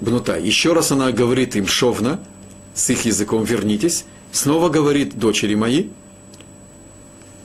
[0.00, 0.36] бнута.
[0.36, 2.20] Еще раз она говорит им шовна,
[2.74, 4.04] с их языком вернитесь.
[4.30, 5.88] Снова говорит дочери мои,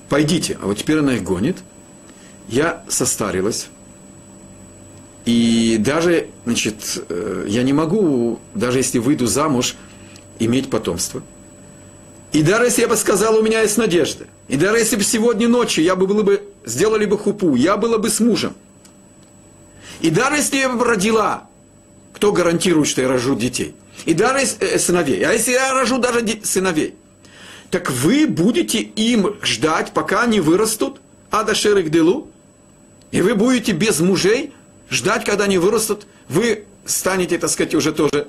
[0.09, 0.57] пойдите.
[0.61, 1.57] А вот теперь она их гонит.
[2.47, 3.69] Я состарилась.
[5.25, 9.75] И даже, значит, э, я не могу, даже если выйду замуж,
[10.39, 11.21] иметь потомство.
[12.31, 14.25] И даже если я бы сказала, у меня есть надежда.
[14.51, 17.97] И даже если бы сегодня ночью я бы был бы, сделали бы хупу, я была
[17.97, 18.53] бы с мужем.
[20.01, 21.47] И даже если я бы родила,
[22.11, 23.73] кто гарантирует, что я рожу детей?
[24.03, 25.23] И даже э, сыновей.
[25.23, 26.95] А если я рожу даже сыновей?
[27.69, 30.99] Так вы будете им ждать, пока они вырастут,
[31.31, 32.27] ада шерик делу,
[33.11, 34.51] и вы будете без мужей
[34.89, 38.27] ждать, когда они вырастут, вы станете, так сказать, уже тоже,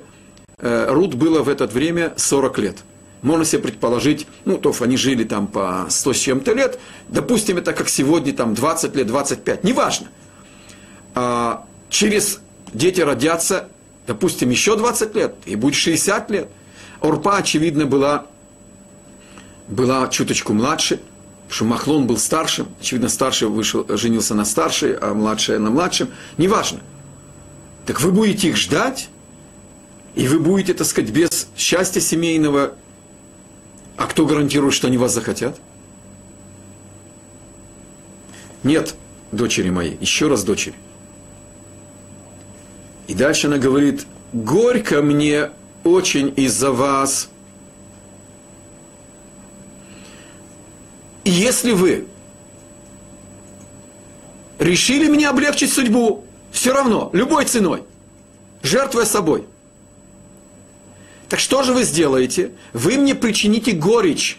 [0.57, 2.77] э, Рут было в это время 40 лет.
[3.23, 7.71] Можно себе предположить, ну, то они жили там по 100 с чем-то лет, допустим, это
[7.71, 10.07] как сегодня, там, 20 лет, 25, неважно.
[11.15, 12.41] А, через
[12.73, 13.69] дети родятся,
[14.07, 16.49] допустим, еще 20 лет, и будет 60 лет.
[16.99, 18.25] Орпа, очевидно, была,
[19.69, 20.99] была чуточку младше,
[21.47, 26.81] что Махлон был старшим, очевидно, старший вышел, женился на старшей, а младшая на младшем, неважно.
[27.85, 29.07] Так вы будете их ждать,
[30.15, 32.73] и вы будете, так сказать, без счастья семейного.
[33.97, 35.59] А кто гарантирует, что они вас захотят?
[38.63, 38.95] Нет,
[39.31, 40.75] дочери мои, еще раз дочери.
[43.07, 45.51] И дальше она говорит, горько мне
[45.83, 47.29] очень из-за вас.
[51.23, 52.07] И если вы
[54.59, 57.83] решили мне облегчить судьбу, все равно, любой ценой,
[58.61, 59.45] жертвуя собой,
[61.33, 62.51] так что же вы сделаете?
[62.73, 64.37] Вы мне причините горечь.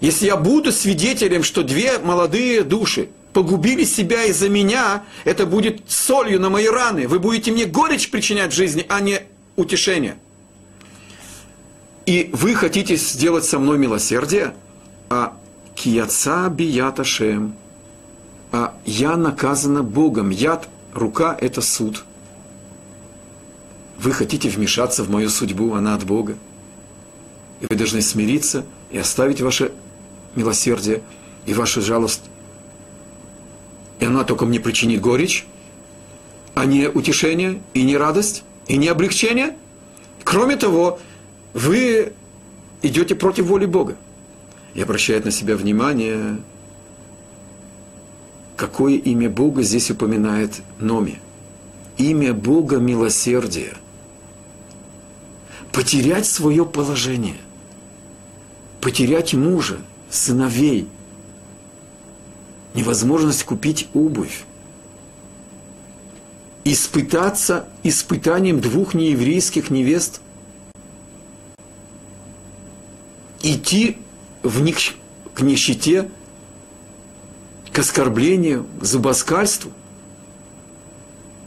[0.00, 6.40] Если я буду свидетелем, что две молодые души погубили себя из-за меня, это будет солью
[6.40, 7.06] на мои раны.
[7.06, 9.20] Вы будете мне горечь причинять в жизни, а не
[9.56, 10.16] утешение.
[12.06, 14.54] И вы хотите сделать со мной милосердие,
[15.10, 15.36] а
[15.74, 17.54] кияца бията шем,
[18.50, 20.30] а я наказана Богом.
[20.30, 22.05] Яд, рука– это суд.
[23.98, 26.36] Вы хотите вмешаться в мою судьбу, она от Бога.
[27.60, 29.72] И вы должны смириться и оставить ваше
[30.34, 31.02] милосердие
[31.46, 32.22] и вашу жалость
[34.00, 35.46] и она только мне причинит горечь,
[36.54, 39.56] а не утешение, и не радость, и не облегчение.
[40.24, 40.98] Кроме того,
[41.54, 42.12] вы
[42.82, 43.96] идете против воли Бога.
[44.74, 46.38] И обращает на себя внимание,
[48.56, 51.18] какое имя Бога здесь упоминает Номи.
[51.96, 53.74] Имя Бога милосердия.
[55.76, 57.36] Потерять свое положение,
[58.80, 59.76] потерять мужа,
[60.08, 60.88] сыновей–
[62.74, 64.46] невозможность купить обувь,
[66.64, 70.22] испытаться испытанием двух нееврейских невест,
[73.42, 73.98] идти
[74.42, 74.94] в них,
[75.34, 76.10] к нищете,
[77.70, 79.72] к оскорблению, к зубоскальству.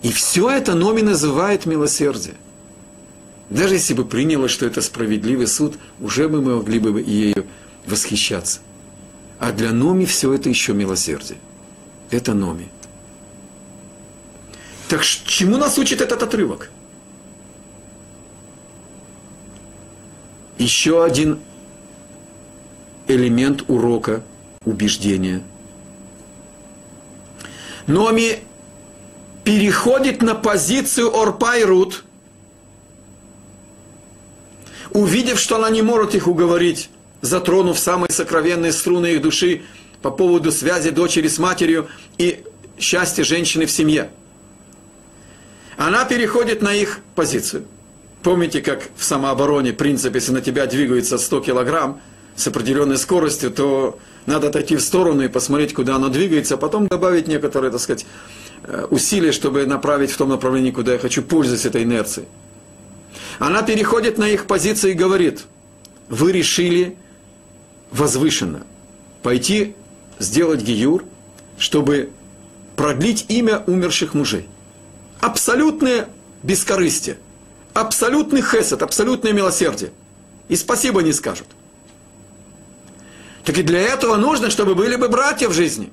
[0.03, 2.35] И все это Номи называет милосердие.
[3.49, 7.47] Даже если бы приняло, что это справедливый суд, уже бы мы могли бы ею
[7.85, 8.59] восхищаться.
[9.39, 11.39] А для Номи все это еще милосердие.
[12.11, 12.69] Это Номи.
[14.87, 16.69] Так чему нас учит этот отрывок?
[20.57, 21.39] Еще один
[23.07, 24.23] элемент урока
[24.65, 25.41] убеждения.
[27.87, 28.39] Номи
[29.43, 31.57] переходит на позицию Орпа
[34.91, 36.89] увидев, что она не может их уговорить
[37.21, 39.63] затронув самые сокровенные струны их души
[40.01, 41.87] по поводу связи дочери с матерью
[42.17, 42.43] и
[42.79, 44.09] счастья женщины в семье.
[45.77, 47.65] Она переходит на их позицию.
[48.23, 52.01] Помните, как в самообороне принцип, если на тебя двигается 100 килограмм
[52.35, 56.87] с определенной скоростью, то Надо отойти в сторону и посмотреть, куда оно двигается, а потом
[56.87, 58.05] добавить некоторые, так сказать,
[58.63, 62.27] э, усилия, чтобы направить в том направлении, куда я хочу, пользуясь этой инерцией.
[63.39, 65.45] Она переходит на их позиции и говорит,
[66.09, 66.97] вы решили
[67.89, 68.63] возвышенно
[69.23, 69.75] пойти
[70.19, 71.05] сделать гиюр,
[71.57, 72.11] чтобы
[72.75, 74.47] продлить имя умерших мужей.
[75.21, 76.09] Абсолютное
[76.43, 77.17] бескорыстие,
[77.73, 79.91] абсолютный хесед, абсолютное милосердие.
[80.49, 81.47] И спасибо не скажут.
[83.45, 85.91] Так и для этого нужно, чтобы были бы братья в жизни.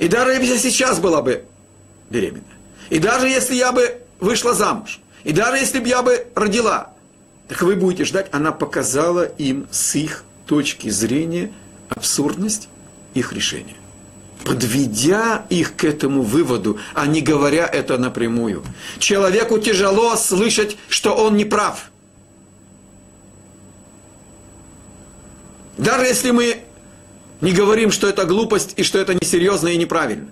[0.00, 1.44] И даже если сейчас была бы
[2.08, 2.44] беременна,
[2.88, 6.92] и даже если я бы вышла замуж, и даже если бы я бы родила,
[7.48, 11.52] так вы будете ждать, она показала им с их точки зрения
[11.88, 12.68] абсурдность
[13.14, 13.76] их решения.
[14.44, 18.64] Подведя их к этому выводу, а не говоря это напрямую.
[18.98, 21.90] Человеку тяжело слышать, что он не прав.
[25.76, 26.62] Даже если мы
[27.40, 30.28] не говорим, что это глупость и что это несерьезно и неправильно.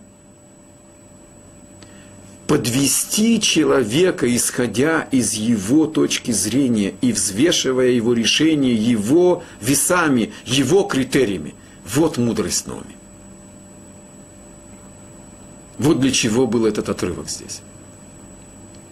[2.48, 11.54] Подвести человека, исходя из его точки зрения и взвешивая его решение его весами, его критериями.
[11.86, 12.96] Вот мудрость Номи.
[15.78, 17.60] Вот для чего был этот отрывок здесь.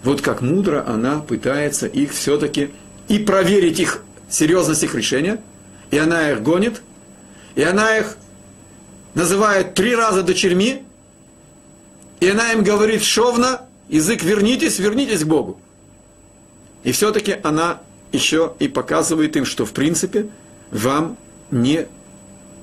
[0.03, 2.69] Вот как мудро она пытается их все-таки
[3.09, 5.41] и проверить их серьезность их решения–
[5.91, 6.81] и она их гонит,
[7.55, 8.17] и она их
[9.13, 10.83] называет три раза дочерьми,
[12.19, 15.59] и она им говорит шовно, язык вернитесь, вернитесь к Богу.
[16.83, 20.29] И все-таки она еще и показывает им, что в принципе
[20.71, 21.17] вам
[21.51, 21.87] не,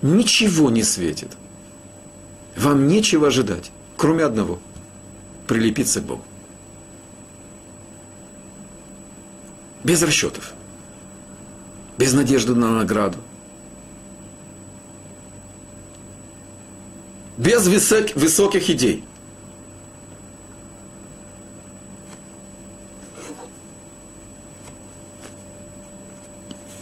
[0.02, 1.30] ничего не светит.
[2.56, 4.58] Вам нечего ожидать, кроме одного–
[5.46, 6.24] прилепиться к Богу.
[9.82, 10.54] Без расчетов
[11.98, 13.18] без надежды на награду.
[17.36, 19.04] Без высок, высоких идей.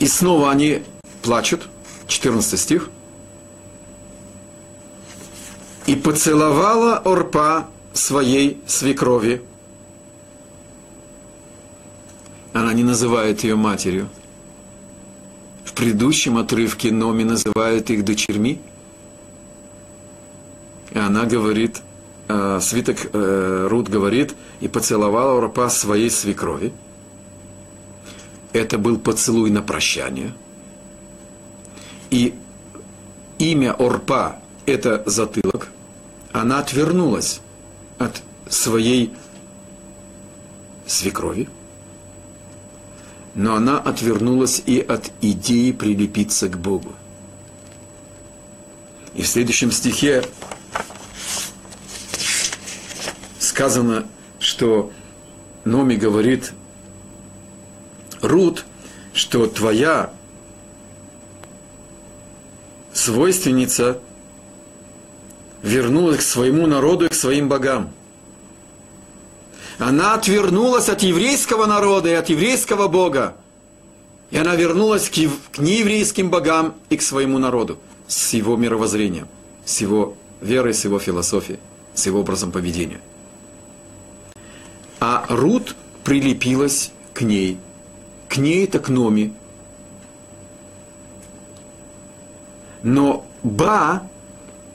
[0.03, 0.83] И снова они
[1.23, 1.69] плачут,
[2.09, 2.91] 14 стих.
[5.87, 9.43] И поцеловала Орпа своей свекрови.
[12.53, 14.09] Она не называет ее матерью–
[15.73, 18.61] в предыдущем отрывке Номи называет их дочерьми.
[20.91, 21.81] И она говорит,
[22.29, 26.75] э, свиток э, Рут говорит, и поцеловала Орпа своей свекрови.
[28.53, 30.35] Это был поцелуй на прощание.
[32.11, 32.35] И
[33.39, 34.37] имя Орпа–
[34.67, 35.69] это затылок.
[36.33, 37.41] Она отвернулась
[37.99, 39.13] от своей
[40.87, 41.49] свекрови–
[43.35, 46.93] но она отвернулась и от идеи прилепиться к Богу.
[49.15, 50.25] И в следующем стихе
[53.39, 54.07] сказано,
[54.39, 54.91] что
[55.65, 56.53] Номи говорит
[58.23, 58.65] Рут,
[59.13, 60.13] что твоя
[62.95, 64.01] свойственница
[65.63, 67.93] вернулась к своему народу и к своим богам–
[69.83, 73.35] она отвернулась от еврейского народа и от еврейского Бога.
[74.31, 75.17] И она вернулась к,
[75.59, 79.27] нееврейским богам и к своему народу с его мировоззрением,
[79.65, 81.59] с его верой, с его философией,
[81.95, 83.01] с его образом поведения.
[85.01, 87.59] А Рут прилепилась к ней.
[88.33, 89.33] К ней это к Номи.
[92.83, 94.03] Но ба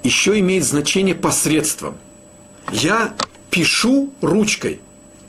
[0.04, 1.98] еще имеет значение посредством.
[2.72, 3.14] Я
[3.50, 4.80] пишу ручкой–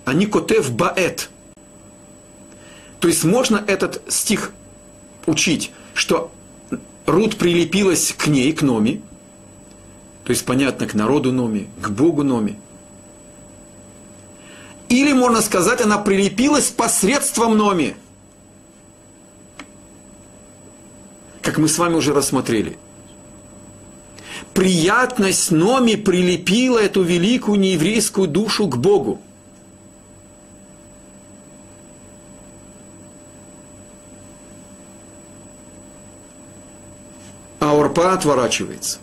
[0.09, 1.29] а не котев баэт.
[2.99, 4.53] То есть можно этот стих
[5.27, 6.31] учить, что
[7.05, 9.03] Рут прилепилась к ней, к Номи,
[10.25, 12.59] то есть понятно, к народу Номи, к Богу Номи.
[14.89, 17.95] Или можно сказать, она прилепилась посредством Номи.
[21.49, 22.77] Как мы с вами уже рассмотрели.
[24.53, 29.23] Приятность Номи прилепила эту великую нееврейскую душу к Богу.
[37.61, 38.99] а Орпа отворачивается.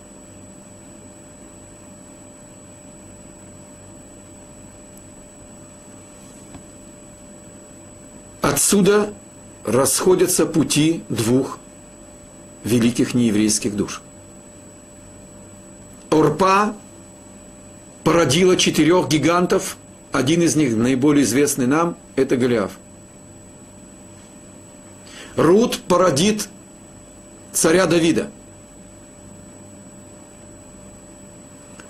[8.44, 9.12] Отсюда
[9.66, 11.58] расходятся пути двух
[12.66, 14.02] великих нееврейских душ.
[16.10, 16.76] Орпа
[18.04, 19.78] породила четырех гигантов,
[20.12, 22.72] один из них, наиболее известный нам, это Голиаф.
[25.36, 26.50] Руд породит
[27.52, 28.32] царя Давида.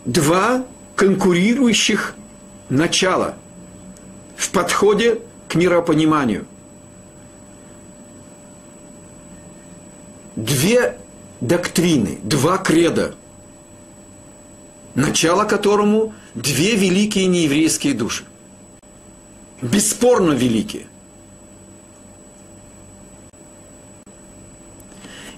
[0.04, 0.66] Два
[0.96, 2.16] конкурирующих
[2.70, 3.36] начала
[4.36, 6.46] в подходе к миропониманию–
[10.36, 10.98] Две
[11.40, 13.16] доктрины, два креда,
[14.94, 18.26] начало которому две великие нееврейские души.
[19.62, 20.88] Бесспорно великие.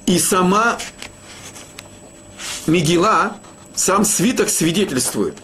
[0.07, 0.77] И сама
[2.65, 3.37] Мигела,
[3.75, 5.37] сам свиток свидетельствует,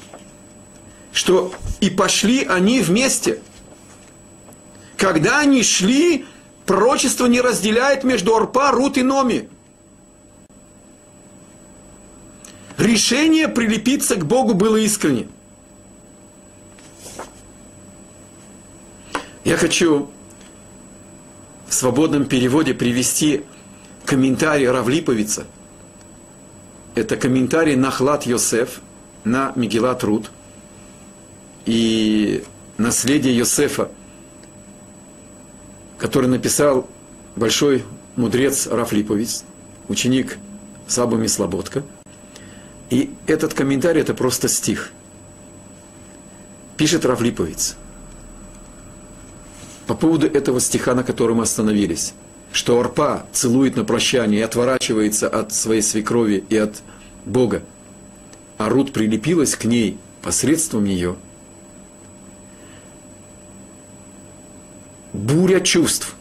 [1.12, 3.40] что и пошли они вместе.
[4.98, 6.26] Когда они шли,
[6.66, 9.50] пророчество не разделяет между Орпа, Рут и Номи.
[12.78, 15.28] Решение прилепиться к Богу было искренне.
[19.44, 20.10] Я хочу
[21.68, 23.44] в свободном переводе привести
[24.06, 25.46] комментарий Равлиповица.
[26.96, 28.82] Это комментарий Нахлад Йосеф
[29.24, 30.32] на Мегилат Руд
[31.66, 32.44] и
[32.78, 33.90] наследие Йосефа,
[36.04, 36.86] который написал
[37.38, 37.86] большой
[38.18, 39.46] мудрец Рафлиповец,
[39.88, 40.38] ученик
[40.86, 41.82] Сабами Слободка.
[42.90, 44.92] И этот комментарий– это просто стих.
[46.76, 47.78] Пишет Рафлиповец
[49.88, 52.14] по поводу этого стиха, на котором мы остановились–
[52.52, 56.84] что Орпа целует на прощание и отворачивается от своей свекрови и от
[57.26, 57.64] Бога,
[58.60, 61.16] а Рут прилепилась к ней посредством нее.
[65.14, 66.16] Буря чувств,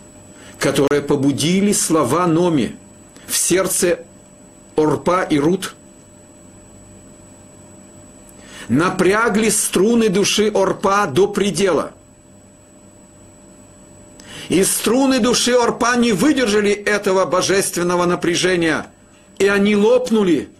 [0.58, 2.76] которые побудили слова Номи
[3.26, 4.00] в сердце
[4.76, 5.74] Орпа и Рут,
[8.68, 11.92] напрягли струны души Орпа до предела–
[14.52, 18.86] и струны души Орпа не выдержали этого божественного напряжения,
[19.38, 20.50] и они лопнули,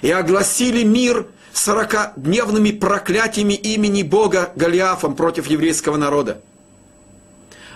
[0.00, 6.40] и огласили мир сорокадневными проклятиями имени Бога Голиафом против еврейского народа.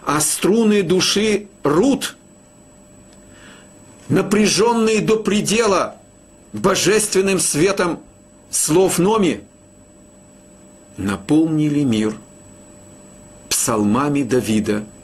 [0.05, 2.17] А струны души Рут,
[4.09, 5.97] напряженные до предела
[6.53, 8.01] божественным светом
[8.51, 9.43] слов Номи,
[10.97, 12.15] наполнили мир
[13.49, 14.85] псалмами Давида–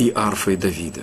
[0.00, 1.02] и арфой Давида.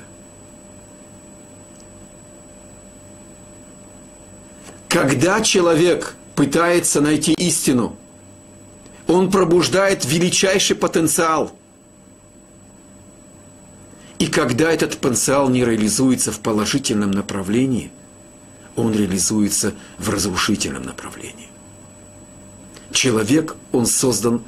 [4.89, 7.95] Когда человек пытается найти истину,
[9.07, 11.51] он пробуждает величайший потенциал.
[14.19, 17.91] И когда этот потенциал не реализуется в положительном направлении,
[18.75, 21.49] он реализуется в разрушительном направлении.
[22.91, 24.43] Человек, он создан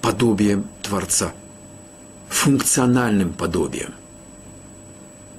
[0.00, 1.32] подобием Творца–
[2.34, 3.94] функциональным подобием.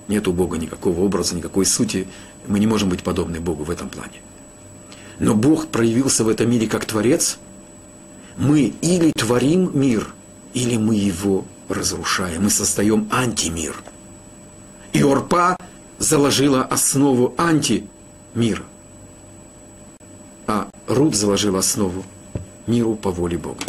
[0.07, 2.07] Нет у Бога никакого образа, никакой сути.
[2.47, 4.21] Мы не можем быть подобны Богу в этом плане.
[5.19, 7.37] Но Бог проявился в этом мире как Творец.
[8.37, 10.13] Мы или творим мир,
[10.53, 12.43] или мы его разрушаем.
[12.43, 13.75] Мы создаем антимир.
[14.93, 15.57] И Орпа
[15.97, 18.63] заложила основу антимира.
[20.47, 22.05] А Рут заложила основу
[22.67, 23.63] миру по воле Бога.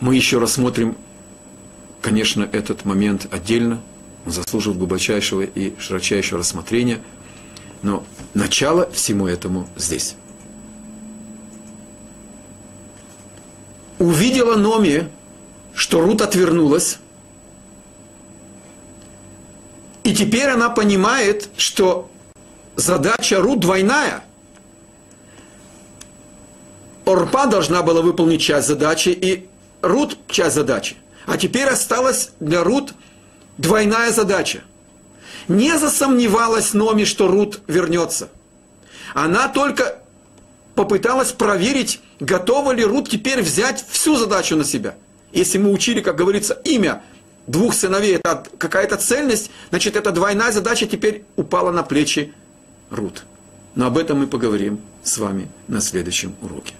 [0.00, 0.96] Мы еще рассмотрим,
[2.02, 3.80] конечно, этот момент отдельно.
[4.26, 7.00] Он заслуживает глубочайшего и широчайшего рассмотрения.
[7.82, 10.16] Но начало всему этому здесь.
[13.98, 15.08] Увидела Номи,
[15.74, 16.98] что Рут отвернулась,
[20.02, 22.10] и теперь она понимает, что
[22.76, 24.22] задача Рут двойная.
[27.06, 29.48] Орпа должна была выполнить часть задачи, и
[29.80, 30.96] Рут часть задачи.
[31.26, 32.94] А теперь осталась для Рут
[33.58, 34.62] двойная задача.
[35.48, 38.28] Не засомневалась Номи, что Рут вернется.
[39.14, 39.98] Она только
[40.74, 44.96] попыталась проверить, готова ли Рут теперь взять всю задачу на себя.
[45.32, 47.02] Если мы учили, как говорится, имя
[47.46, 52.32] двух сыновей, это какая-то цельность, значит, эта двойная задача теперь упала на плечи
[52.90, 53.24] Рут.
[53.74, 56.74] Но об этом мы поговорим с вами на следующем уроке.